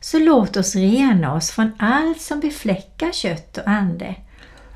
så 0.00 0.18
låt 0.18 0.56
oss 0.56 0.74
rena 0.74 1.34
oss 1.34 1.50
från 1.50 1.72
allt 1.78 2.20
som 2.20 2.40
befläckar 2.40 3.12
kött 3.12 3.58
och 3.58 3.68
ande 3.68 4.14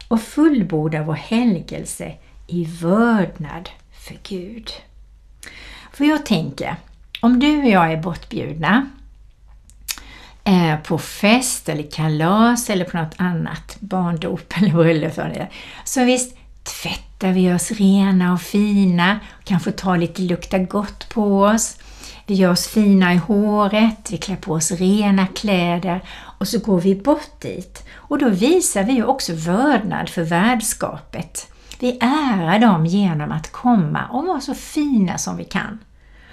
och 0.08 0.20
fullborda 0.20 1.02
vår 1.02 1.14
helgelse 1.14 2.14
i 2.46 2.64
vördnad 2.64 3.68
för 3.92 4.18
Gud. 4.28 4.70
För 5.92 6.04
jag 6.04 6.26
tänker, 6.26 6.76
om 7.20 7.40
du 7.40 7.58
och 7.58 7.68
jag 7.68 7.92
är 7.92 8.02
bortbjudna 8.02 8.90
eh, 10.44 10.76
på 10.76 10.98
fest 10.98 11.68
eller 11.68 11.90
kalas 11.90 12.70
eller 12.70 12.84
på 12.84 12.96
något 12.96 13.14
annat, 13.16 13.76
barndop 13.80 14.52
eller 14.56 14.70
bröllop, 14.70 15.48
så 15.84 16.04
visst 16.04 16.36
tvättar 16.62 17.32
vi 17.32 17.52
oss 17.52 17.70
rena 17.70 18.32
och 18.32 18.40
fina, 18.40 19.20
kanske 19.44 19.72
tar 19.72 19.96
lite 19.96 20.22
lukta 20.22 20.58
gott 20.58 21.08
på 21.08 21.42
oss. 21.42 21.76
Vi 22.26 22.34
gör 22.34 22.50
oss 22.50 22.66
fina 22.68 23.14
i 23.14 23.16
håret, 23.16 24.08
vi 24.10 24.16
klär 24.16 24.36
på 24.36 24.52
oss 24.52 24.70
rena 24.70 25.26
kläder 25.26 26.00
och 26.38 26.48
så 26.48 26.58
går 26.58 26.80
vi 26.80 26.94
bort 26.94 27.40
dit. 27.40 27.84
Och 27.94 28.18
då 28.18 28.28
visar 28.28 28.84
vi 28.84 28.92
ju 28.92 29.04
också 29.04 29.32
vördnad 29.34 30.08
för 30.08 30.22
värdskapet. 30.22 31.52
Vi 31.78 31.98
ärar 32.00 32.58
dem 32.58 32.86
genom 32.86 33.32
att 33.32 33.52
komma 33.52 34.06
och 34.06 34.26
vara 34.26 34.40
så 34.40 34.54
fina 34.54 35.18
som 35.18 35.36
vi 35.36 35.44
kan. 35.44 35.78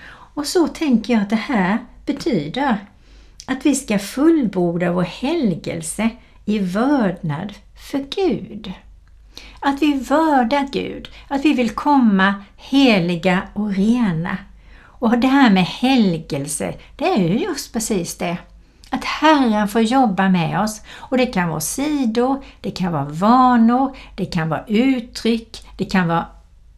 Och 0.10 0.46
så 0.46 0.68
tänker 0.68 1.14
jag 1.14 1.24
att 1.24 1.30
det 1.30 1.36
här 1.36 1.78
betyder 2.06 2.78
att 3.48 3.66
vi 3.66 3.76
ska 3.76 4.00
fullborda 4.00 4.92
vår 4.92 5.04
helgelse 5.04 6.10
i 6.46 6.60
vördnad 6.60 7.54
för 7.92 8.06
Gud. 8.16 8.74
Att 9.60 9.82
vi 9.82 9.94
vördar 9.94 10.68
Gud, 10.72 11.10
att 11.28 11.46
vi 11.46 11.54
vill 11.54 11.70
komma 11.70 12.34
heliga 12.56 13.42
och 13.54 13.76
rena. 13.76 14.38
Och 14.80 15.18
det 15.18 15.28
här 15.28 15.50
med 15.50 15.66
helgelse, 15.66 16.74
det 16.96 17.06
är 17.06 17.18
ju 17.18 17.40
just 17.40 17.74
precis 17.74 18.18
det. 18.18 18.38
Att 18.90 19.04
Herren 19.04 19.68
får 19.68 19.82
jobba 19.82 20.30
med 20.30 20.62
oss. 20.62 20.82
Och 20.90 21.18
det 21.18 21.26
kan 21.26 21.50
vara 21.50 21.60
sidor, 21.60 22.44
det 22.62 22.72
kan 22.72 22.92
vara 22.92 23.06
vanor, 23.06 23.98
det 24.16 24.26
kan 24.26 24.50
vara 24.50 24.66
uttryck, 24.68 25.64
det 25.78 25.86
kan 25.86 26.08
vara 26.08 26.26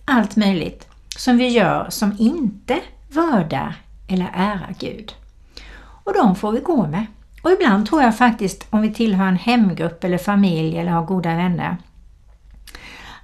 allt 0.06 0.36
möjligt 0.36 0.88
som 1.18 1.38
vi 1.38 1.48
gör 1.48 1.90
som 1.90 2.16
inte 2.20 2.80
vördar 3.10 3.76
eller 4.08 4.32
ärar 4.34 4.76
Gud. 4.80 5.14
Och 6.10 6.16
de 6.16 6.36
får 6.36 6.52
vi 6.52 6.60
gå 6.60 6.88
med. 6.88 7.06
Och 7.44 7.52
ibland 7.52 7.88
tror 7.88 8.02
jag 8.02 8.18
faktiskt, 8.18 8.68
om 8.70 8.82
vi 8.82 8.94
tillhör 8.94 9.28
en 9.28 9.36
hemgrupp 9.36 10.04
eller 10.04 10.18
familj 10.18 10.78
eller 10.78 10.92
har 10.92 11.06
goda 11.06 11.36
vänner, 11.36 11.78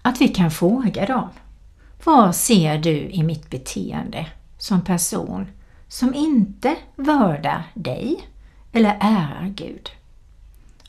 att 0.01 0.21
vi 0.21 0.27
kan 0.27 0.51
fråga 0.51 1.05
dem. 1.05 1.29
Vad 2.03 2.35
ser 2.35 2.77
du 2.77 2.91
i 2.91 3.23
mitt 3.23 3.49
beteende 3.49 4.27
som 4.57 4.81
person 4.81 5.47
som 5.87 6.13
inte 6.13 6.75
vördar 6.95 7.63
dig 7.73 8.27
eller 8.71 8.97
ärar 8.99 9.53
Gud? 9.55 9.89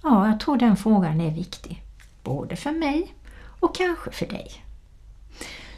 Ja, 0.02 0.28
jag 0.28 0.40
tror 0.40 0.56
den 0.56 0.76
frågan 0.76 1.20
är 1.20 1.30
viktig. 1.30 1.82
Både 2.22 2.56
för 2.56 2.72
mig 2.72 3.14
och 3.60 3.76
kanske 3.76 4.10
för 4.10 4.26
dig. 4.26 4.50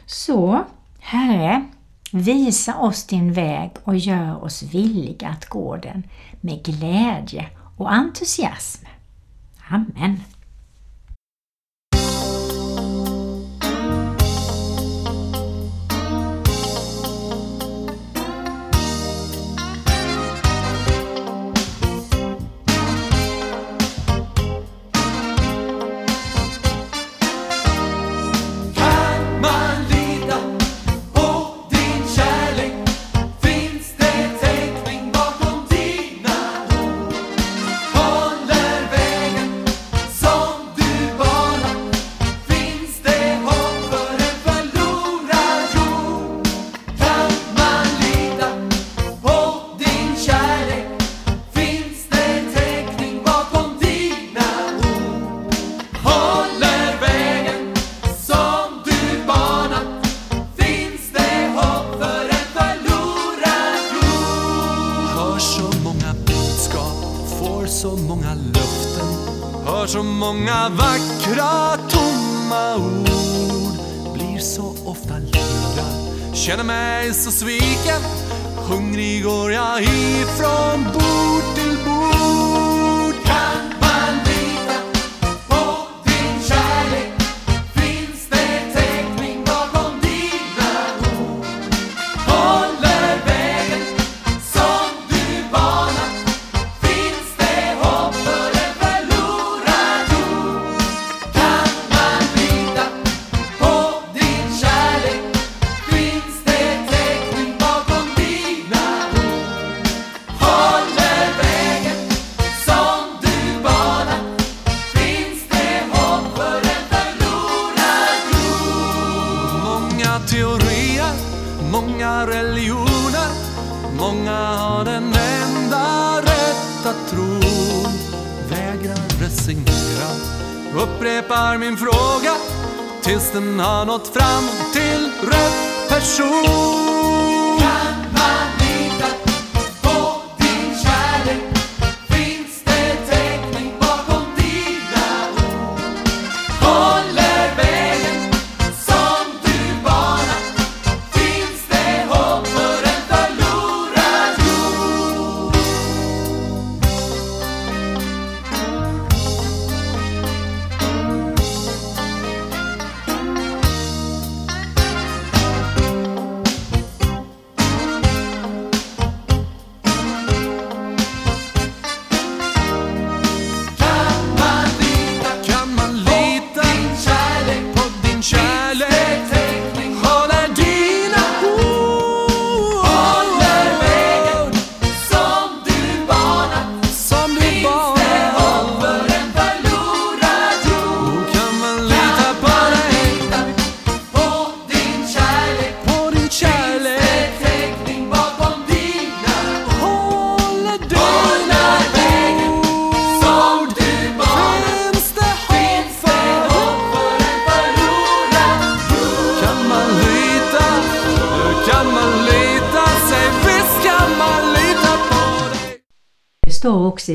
Så, 0.05 0.63
Herre, 0.99 1.65
visa 2.11 2.75
oss 2.75 3.03
din 3.05 3.33
väg 3.33 3.71
och 3.83 3.97
gör 3.97 4.43
oss 4.43 4.63
villiga 4.63 5.27
att 5.27 5.45
gå 5.45 5.75
den 5.75 6.03
med 6.41 6.63
glädje 6.63 7.49
och 7.77 7.93
entusiasm. 7.93 8.85
Amen. 9.69 10.19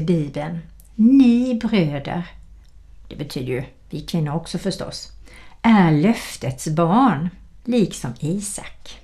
Bibeln, 0.04 0.58
ni 0.94 1.54
bröder, 1.54 2.26
det 3.08 3.16
betyder 3.16 3.52
ju 3.52 3.64
vi 3.90 4.00
kvinnor 4.00 4.34
också 4.34 4.58
förstås, 4.58 5.08
är 5.62 5.92
löftets 5.92 6.68
barn, 6.68 7.30
liksom 7.64 8.14
Isak. 8.20 9.00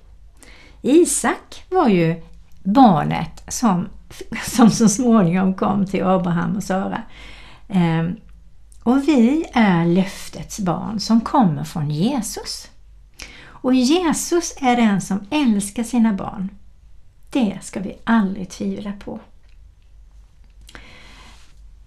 Isak 0.83 1.65
var 1.69 1.89
ju 1.89 2.23
barnet 2.63 3.45
som, 3.49 3.89
som 4.47 4.71
så 4.71 4.89
småningom 4.89 5.55
kom 5.55 5.87
till 5.87 6.05
Abraham 6.05 6.57
och 6.57 6.63
Sara. 6.63 7.03
Ehm, 7.69 8.17
och 8.83 9.09
vi 9.09 9.45
är 9.53 9.87
löftets 9.87 10.61
barn 10.61 11.01
som 11.01 11.21
kommer 11.21 11.65
från 11.65 11.91
Jesus. 11.91 12.69
Och 13.43 13.75
Jesus 13.75 14.55
är 14.61 14.77
den 14.77 15.01
som 15.01 15.27
älskar 15.31 15.83
sina 15.83 16.13
barn. 16.13 16.49
Det 17.31 17.59
ska 17.63 17.81
vi 17.81 17.99
aldrig 18.05 18.49
tvivla 18.49 18.93
på. 18.93 19.21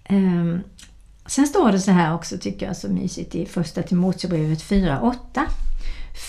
Um, 0.08 0.62
sen 1.26 1.46
står 1.46 1.72
det 1.72 1.80
så 1.80 1.90
här 1.90 2.14
också, 2.14 2.38
tycker 2.38 2.66
jag, 2.66 2.76
så 2.76 2.88
mysigt 2.88 3.34
i 3.34 3.46
första 3.46 3.82
Timoteusbrevet 3.82 4.62
4.8. 4.62 5.16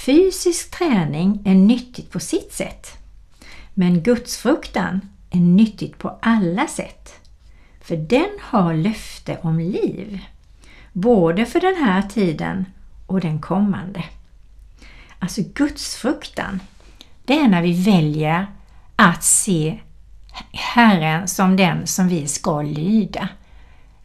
Fysisk 0.06 0.72
träning 0.72 1.42
är 1.46 1.56
nyttigt 1.56 2.12
på 2.12 2.20
sitt 2.20 2.54
sätt, 2.54 2.88
men 3.74 4.04
gudsfruktan 4.04 5.02
är 5.30 5.40
nyttigt 5.40 5.98
på 5.98 6.20
alla 6.22 6.68
sätt. 6.68 7.14
För 7.82 7.98
den 7.98 8.30
har 8.42 8.74
löfte 8.74 9.38
om 9.42 9.60
liv, 9.60 10.20
både 10.94 11.46
för 11.46 11.60
den 11.60 11.76
här 11.76 12.02
tiden 12.02 12.66
och 13.06 13.22
den 13.22 13.42
kommande. 13.42 14.04
Alltså 15.20 15.42
gudsfruktan, 15.54 16.60
det 17.26 17.40
är 17.40 17.48
när 17.48 17.62
vi 17.62 17.84
väljer 17.84 18.48
att 18.96 19.24
se 19.24 19.80
Herren 20.52 21.28
som 21.28 21.56
den 21.56 21.88
som 21.88 22.08
vi 22.08 22.28
ska 22.28 22.62
lyda. 22.62 23.30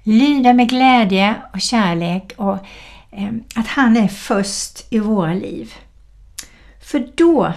Lyda 0.03 0.53
med 0.53 0.69
glädje 0.69 1.37
och 1.53 1.61
kärlek 1.61 2.33
och 2.37 2.59
eh, 3.11 3.31
att 3.55 3.67
han 3.67 3.97
är 3.97 4.09
först 4.09 4.87
i 4.91 4.99
våra 4.99 5.35
liv. 5.35 5.75
För 6.81 7.09
då 7.15 7.53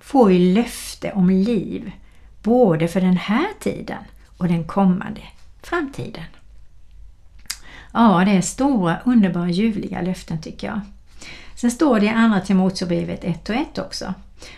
får 0.00 0.26
vi 0.26 0.38
löfte 0.38 1.12
om 1.12 1.30
liv 1.30 1.92
både 2.42 2.88
för 2.88 3.00
den 3.00 3.16
här 3.16 3.48
tiden 3.60 4.02
och 4.36 4.48
den 4.48 4.64
kommande 4.64 5.20
framtiden. 5.62 6.24
Ja, 7.92 8.22
det 8.24 8.30
är 8.30 8.40
stora, 8.40 8.98
underbara, 9.04 9.50
ljuvliga 9.50 10.00
löften 10.00 10.42
tycker 10.42 10.66
jag. 10.66 10.80
Sen 11.54 11.70
står 11.70 12.00
det 12.00 12.06
i 12.06 12.08
Andra 12.08 12.40
Timoteusbrevet 12.40 13.24
1 13.24 13.48
och 13.48 13.54
1 13.54 13.78
också. 13.78 14.14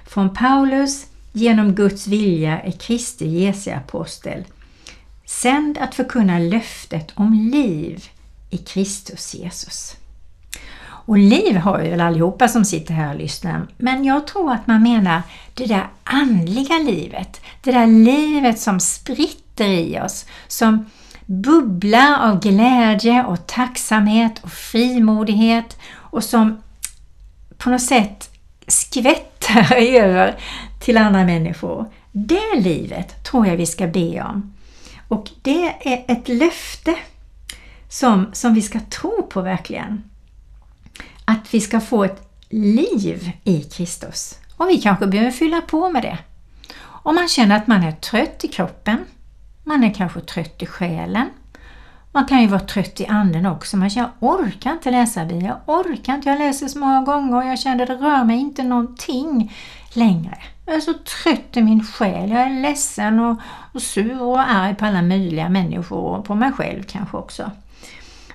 Från 0.06 0.34
Paulus, 0.34 1.06
genom 1.32 1.74
Guds 1.74 2.06
vilja 2.06 2.60
är 2.60 2.70
Kristi 2.70 3.26
Jesu 3.26 3.70
apostel, 3.70 4.44
sänd 5.28 5.78
att 5.78 5.94
förkunna 5.94 6.38
löftet 6.38 7.12
om 7.14 7.34
liv 7.52 8.04
i 8.50 8.56
Kristus 8.56 9.34
Jesus. 9.34 9.96
Och 10.80 11.18
liv 11.18 11.56
har 11.56 11.78
vi 11.78 11.88
väl 11.88 12.00
allihopa 12.00 12.48
som 12.48 12.64
sitter 12.64 12.94
här 12.94 13.08
och 13.08 13.20
lyssnar, 13.20 13.66
men 13.76 14.04
jag 14.04 14.26
tror 14.26 14.52
att 14.52 14.66
man 14.66 14.82
menar 14.82 15.22
det 15.54 15.66
där 15.66 15.88
andliga 16.04 16.78
livet, 16.78 17.40
det 17.62 17.72
där 17.72 17.86
livet 17.86 18.60
som 18.60 18.80
spritter 18.80 19.68
i 19.68 20.00
oss, 20.00 20.26
som 20.48 20.90
bubblar 21.26 22.30
av 22.30 22.40
glädje 22.40 23.24
och 23.24 23.46
tacksamhet 23.46 24.38
och 24.42 24.52
frimodighet 24.52 25.78
och 25.94 26.24
som 26.24 26.62
på 27.58 27.70
något 27.70 27.82
sätt 27.82 28.30
skvättar 28.66 29.74
över 29.76 30.36
till 30.80 30.96
andra 30.96 31.24
människor. 31.24 31.90
Det 32.12 32.60
livet 32.60 33.24
tror 33.24 33.46
jag 33.46 33.56
vi 33.56 33.66
ska 33.66 33.86
be 33.86 34.22
om. 34.22 34.52
Och 35.08 35.30
det 35.42 35.88
är 35.88 36.04
ett 36.08 36.28
löfte 36.28 36.96
som, 37.88 38.30
som 38.32 38.54
vi 38.54 38.62
ska 38.62 38.80
tro 38.80 39.22
på 39.22 39.40
verkligen. 39.40 40.02
Att 41.24 41.54
vi 41.54 41.60
ska 41.60 41.80
få 41.80 42.04
ett 42.04 42.28
liv 42.48 43.30
i 43.44 43.62
Kristus. 43.62 44.38
Och 44.56 44.68
vi 44.68 44.80
kanske 44.80 45.06
behöver 45.06 45.30
fylla 45.30 45.60
på 45.60 45.90
med 45.90 46.02
det. 46.02 46.18
Om 46.80 47.14
man 47.14 47.28
känner 47.28 47.56
att 47.56 47.66
man 47.66 47.82
är 47.82 47.92
trött 47.92 48.44
i 48.44 48.48
kroppen, 48.48 48.98
man 49.64 49.84
är 49.84 49.94
kanske 49.94 50.20
trött 50.20 50.62
i 50.62 50.66
själen, 50.66 51.26
man 52.12 52.26
kan 52.26 52.40
ju 52.40 52.46
vara 52.46 52.60
trött 52.60 53.00
i 53.00 53.06
anden 53.06 53.46
också. 53.46 53.76
Man 53.76 53.90
känner 53.90 54.08
jag 54.20 54.30
orkar 54.30 54.72
inte 54.72 54.90
läsa 54.90 55.24
Bibeln, 55.24 55.44
jag 55.44 55.58
orkar 55.66 56.14
inte, 56.14 56.28
jag 56.28 56.38
läser 56.38 56.68
så 56.68 56.78
många 56.78 57.00
gånger 57.00 57.36
och 57.36 57.44
jag 57.44 57.58
känner 57.58 57.82
att 57.82 57.88
det 57.88 58.06
rör 58.06 58.24
mig 58.24 58.36
inte 58.38 58.62
någonting 58.62 59.52
längre. 59.96 60.38
Jag 60.66 60.76
är 60.76 60.80
så 60.80 60.94
trött 60.94 61.56
i 61.56 61.62
min 61.62 61.84
själ, 61.84 62.30
jag 62.30 62.40
är 62.40 62.62
ledsen 62.62 63.20
och, 63.20 63.36
och 63.72 63.82
sur 63.82 64.22
och 64.22 64.40
arg 64.40 64.74
på 64.74 64.84
alla 64.84 65.02
möjliga 65.02 65.48
människor 65.48 65.98
och 65.98 66.24
på 66.24 66.34
mig 66.34 66.52
själv 66.52 66.82
kanske 66.82 67.16
också. 67.16 67.50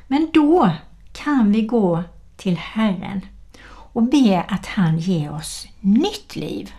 Men 0.07 0.29
då 0.33 0.71
kan 1.11 1.51
vi 1.51 1.61
gå 1.61 2.03
till 2.37 2.57
Herren 2.57 3.21
och 3.67 4.03
be 4.03 4.45
att 4.47 4.65
han 4.65 4.97
ger 4.97 5.33
oss 5.33 5.67
nytt 5.79 6.35
liv. 6.35 6.73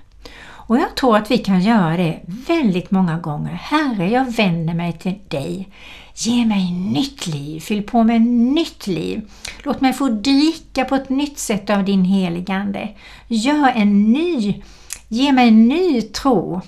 Och 0.67 0.77
jag 0.77 0.97
tror 0.97 1.17
att 1.17 1.31
vi 1.31 1.39
kan 1.39 1.61
göra 1.61 1.97
det 1.97 2.21
väldigt 2.27 2.91
många 2.91 3.19
gånger. 3.19 3.53
Herre, 3.53 4.11
jag 4.11 4.33
vänder 4.33 4.75
mig 4.75 4.93
till 4.93 5.19
dig. 5.29 5.69
Ge 6.15 6.47
mig 6.47 6.73
nytt 6.73 7.27
liv, 7.27 7.61
fyll 7.61 7.83
på 7.83 8.05
med 8.05 8.23
nytt 8.23 8.87
liv. 8.87 9.31
Låt 9.63 9.81
mig 9.81 9.93
få 9.93 10.09
dricka 10.09 10.85
på 10.85 10.95
ett 10.95 11.09
nytt 11.09 11.39
sätt 11.39 11.71
av 11.71 11.85
din 11.85 12.05
heligande. 12.05 12.89
Gör 13.29 13.73
en 13.75 14.13
ny, 14.13 14.63
ge 15.09 15.33
mig 15.33 15.49
en 15.49 15.69
ny 15.69 16.03
tro. 16.03 16.61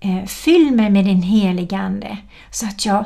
Eh, 0.00 0.24
fyll 0.24 0.70
mig 0.74 0.90
med 0.90 1.04
din 1.04 1.22
heligande 1.22 2.18
så 2.50 2.66
att 2.66 2.86
jag 2.86 3.04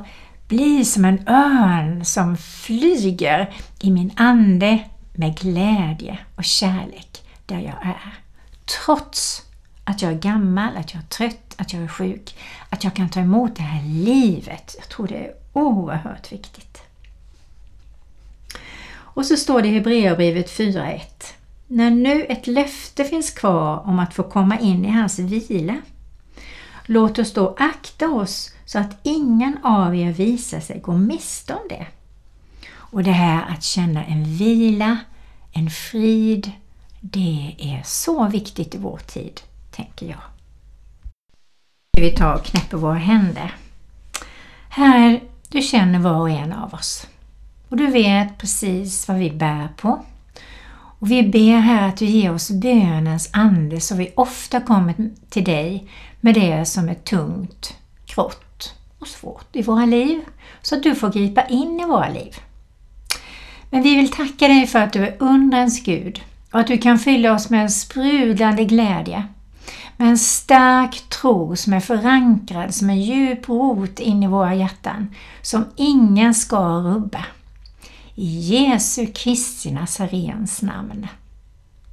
blir 0.48 0.84
som 0.84 1.04
en 1.04 1.28
örn 1.28 2.04
som 2.04 2.36
flyger 2.36 3.50
i 3.80 3.90
min 3.90 4.12
ande 4.16 4.78
med 5.14 5.38
glädje 5.38 6.18
och 6.36 6.44
kärlek 6.44 7.22
där 7.46 7.58
jag 7.58 7.82
är. 7.82 8.14
Trots 8.84 9.47
att 9.88 10.02
jag 10.02 10.12
är 10.12 10.18
gammal, 10.18 10.76
att 10.76 10.94
jag 10.94 11.02
är 11.02 11.06
trött, 11.06 11.54
att 11.56 11.72
jag 11.72 11.82
är 11.82 11.88
sjuk, 11.88 12.36
att 12.68 12.84
jag 12.84 12.94
kan 12.94 13.08
ta 13.08 13.20
emot 13.20 13.56
det 13.56 13.62
här 13.62 13.82
livet. 13.84 14.76
Jag 14.78 14.88
tror 14.88 15.08
det 15.08 15.16
är 15.16 15.34
oerhört 15.52 16.32
viktigt. 16.32 16.82
Och 18.90 19.26
så 19.26 19.36
står 19.36 19.62
det 19.62 19.68
i 19.68 19.74
Hebreerbrevet 19.74 20.50
4.1. 20.50 21.00
När 21.66 21.90
nu 21.90 22.24
ett 22.24 22.46
löfte 22.46 23.04
finns 23.04 23.30
kvar 23.30 23.86
om 23.86 23.98
att 23.98 24.14
få 24.14 24.22
komma 24.22 24.58
in 24.58 24.84
i 24.84 24.90
hans 24.90 25.18
vila, 25.18 25.76
låt 26.86 27.18
oss 27.18 27.32
då 27.32 27.54
akta 27.58 28.08
oss 28.08 28.54
så 28.64 28.78
att 28.78 28.98
ingen 29.02 29.58
av 29.64 29.96
er 29.96 30.12
visar 30.12 30.60
sig 30.60 30.80
gå 30.80 30.92
miste 30.92 31.54
om 31.54 31.68
det. 31.68 31.86
Och 32.70 33.02
det 33.02 33.12
här 33.12 33.52
att 33.52 33.62
känna 33.62 34.04
en 34.04 34.24
vila, 34.24 34.98
en 35.52 35.70
frid, 35.70 36.52
det 37.00 37.54
är 37.58 37.82
så 37.84 38.28
viktigt 38.28 38.74
i 38.74 38.78
vår 38.78 38.98
tid, 38.98 39.40
tänker 39.78 40.06
jag. 40.06 40.20
Vi 42.00 42.10
tar 42.10 42.34
och 42.34 42.44
knäpper 42.44 42.76
våra 42.76 42.94
händer. 42.94 43.54
Herre, 44.68 45.20
du 45.48 45.62
känner 45.62 45.98
var 45.98 46.20
och 46.20 46.30
en 46.30 46.52
av 46.52 46.74
oss. 46.74 47.06
Och 47.68 47.76
du 47.76 47.86
vet 47.86 48.38
precis 48.38 49.08
vad 49.08 49.18
vi 49.18 49.30
bär 49.30 49.68
på. 49.76 50.04
Och 51.00 51.10
vi 51.10 51.22
ber 51.22 51.58
här 51.58 51.88
att 51.88 51.96
du 51.96 52.04
ger 52.04 52.32
oss 52.32 52.50
bönens 52.50 53.30
ande 53.32 53.80
så 53.80 53.94
vi 53.94 54.12
ofta 54.16 54.60
kommer 54.60 54.94
till 55.28 55.44
dig 55.44 55.90
med 56.20 56.34
det 56.34 56.64
som 56.64 56.88
är 56.88 56.94
tungt, 56.94 57.76
grått 58.06 58.74
och 58.98 59.08
svårt 59.08 59.56
i 59.56 59.62
våra 59.62 59.86
liv. 59.86 60.20
Så 60.62 60.74
att 60.76 60.82
du 60.82 60.94
får 60.94 61.10
gripa 61.10 61.46
in 61.46 61.80
i 61.80 61.84
våra 61.84 62.08
liv. 62.08 62.36
Men 63.70 63.82
vi 63.82 63.96
vill 63.96 64.10
tacka 64.10 64.48
dig 64.48 64.66
för 64.66 64.78
att 64.78 64.92
du 64.92 65.06
är 65.06 65.16
undrens 65.18 65.84
Gud 65.84 66.22
och 66.50 66.60
att 66.60 66.66
du 66.66 66.78
kan 66.78 66.98
fylla 66.98 67.32
oss 67.32 67.50
med 67.50 67.62
en 67.62 67.70
sprudlande 67.70 68.64
glädje. 68.64 69.26
Med 70.00 70.08
en 70.08 70.18
stark 70.18 71.08
tro 71.08 71.56
som 71.56 71.72
är 71.72 71.80
förankrad 71.80 72.74
som 72.74 72.90
en 72.90 73.02
djup 73.02 73.48
rot 73.48 73.98
in 73.98 74.22
i 74.22 74.26
våra 74.26 74.54
hjärtan 74.54 75.14
som 75.42 75.64
ingen 75.76 76.34
ska 76.34 76.58
rubba. 76.58 77.24
I 78.14 78.24
Jesu 78.24 79.06
Kristi 79.06 79.70
Nazarens 79.70 80.62
namn. 80.62 81.06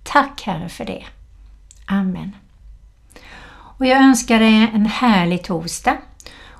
Tack 0.03 0.41
Herre 0.41 0.69
för 0.69 0.85
det. 0.85 1.03
Amen. 1.85 2.31
Och 3.77 3.85
jag 3.85 4.03
önskar 4.03 4.39
dig 4.39 4.71
en 4.73 4.85
härlig 4.85 5.43
torsdag 5.43 5.97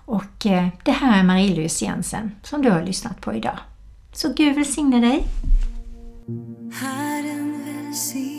och 0.06 0.46
eh, 0.46 0.68
det 0.84 0.92
här 0.92 1.20
är 1.20 1.24
Marie-Louise 1.24 1.86
Jensen 1.86 2.32
som 2.44 2.62
du 2.62 2.70
har 2.70 2.84
lyssnat 2.84 3.22
på 3.22 3.34
idag. 3.34 3.58
Så 4.14 4.34
Gud 4.34 4.56
välsigne 4.56 5.00
dig. 5.00 5.28
Herren 6.82 7.64
välsigne 7.66 8.35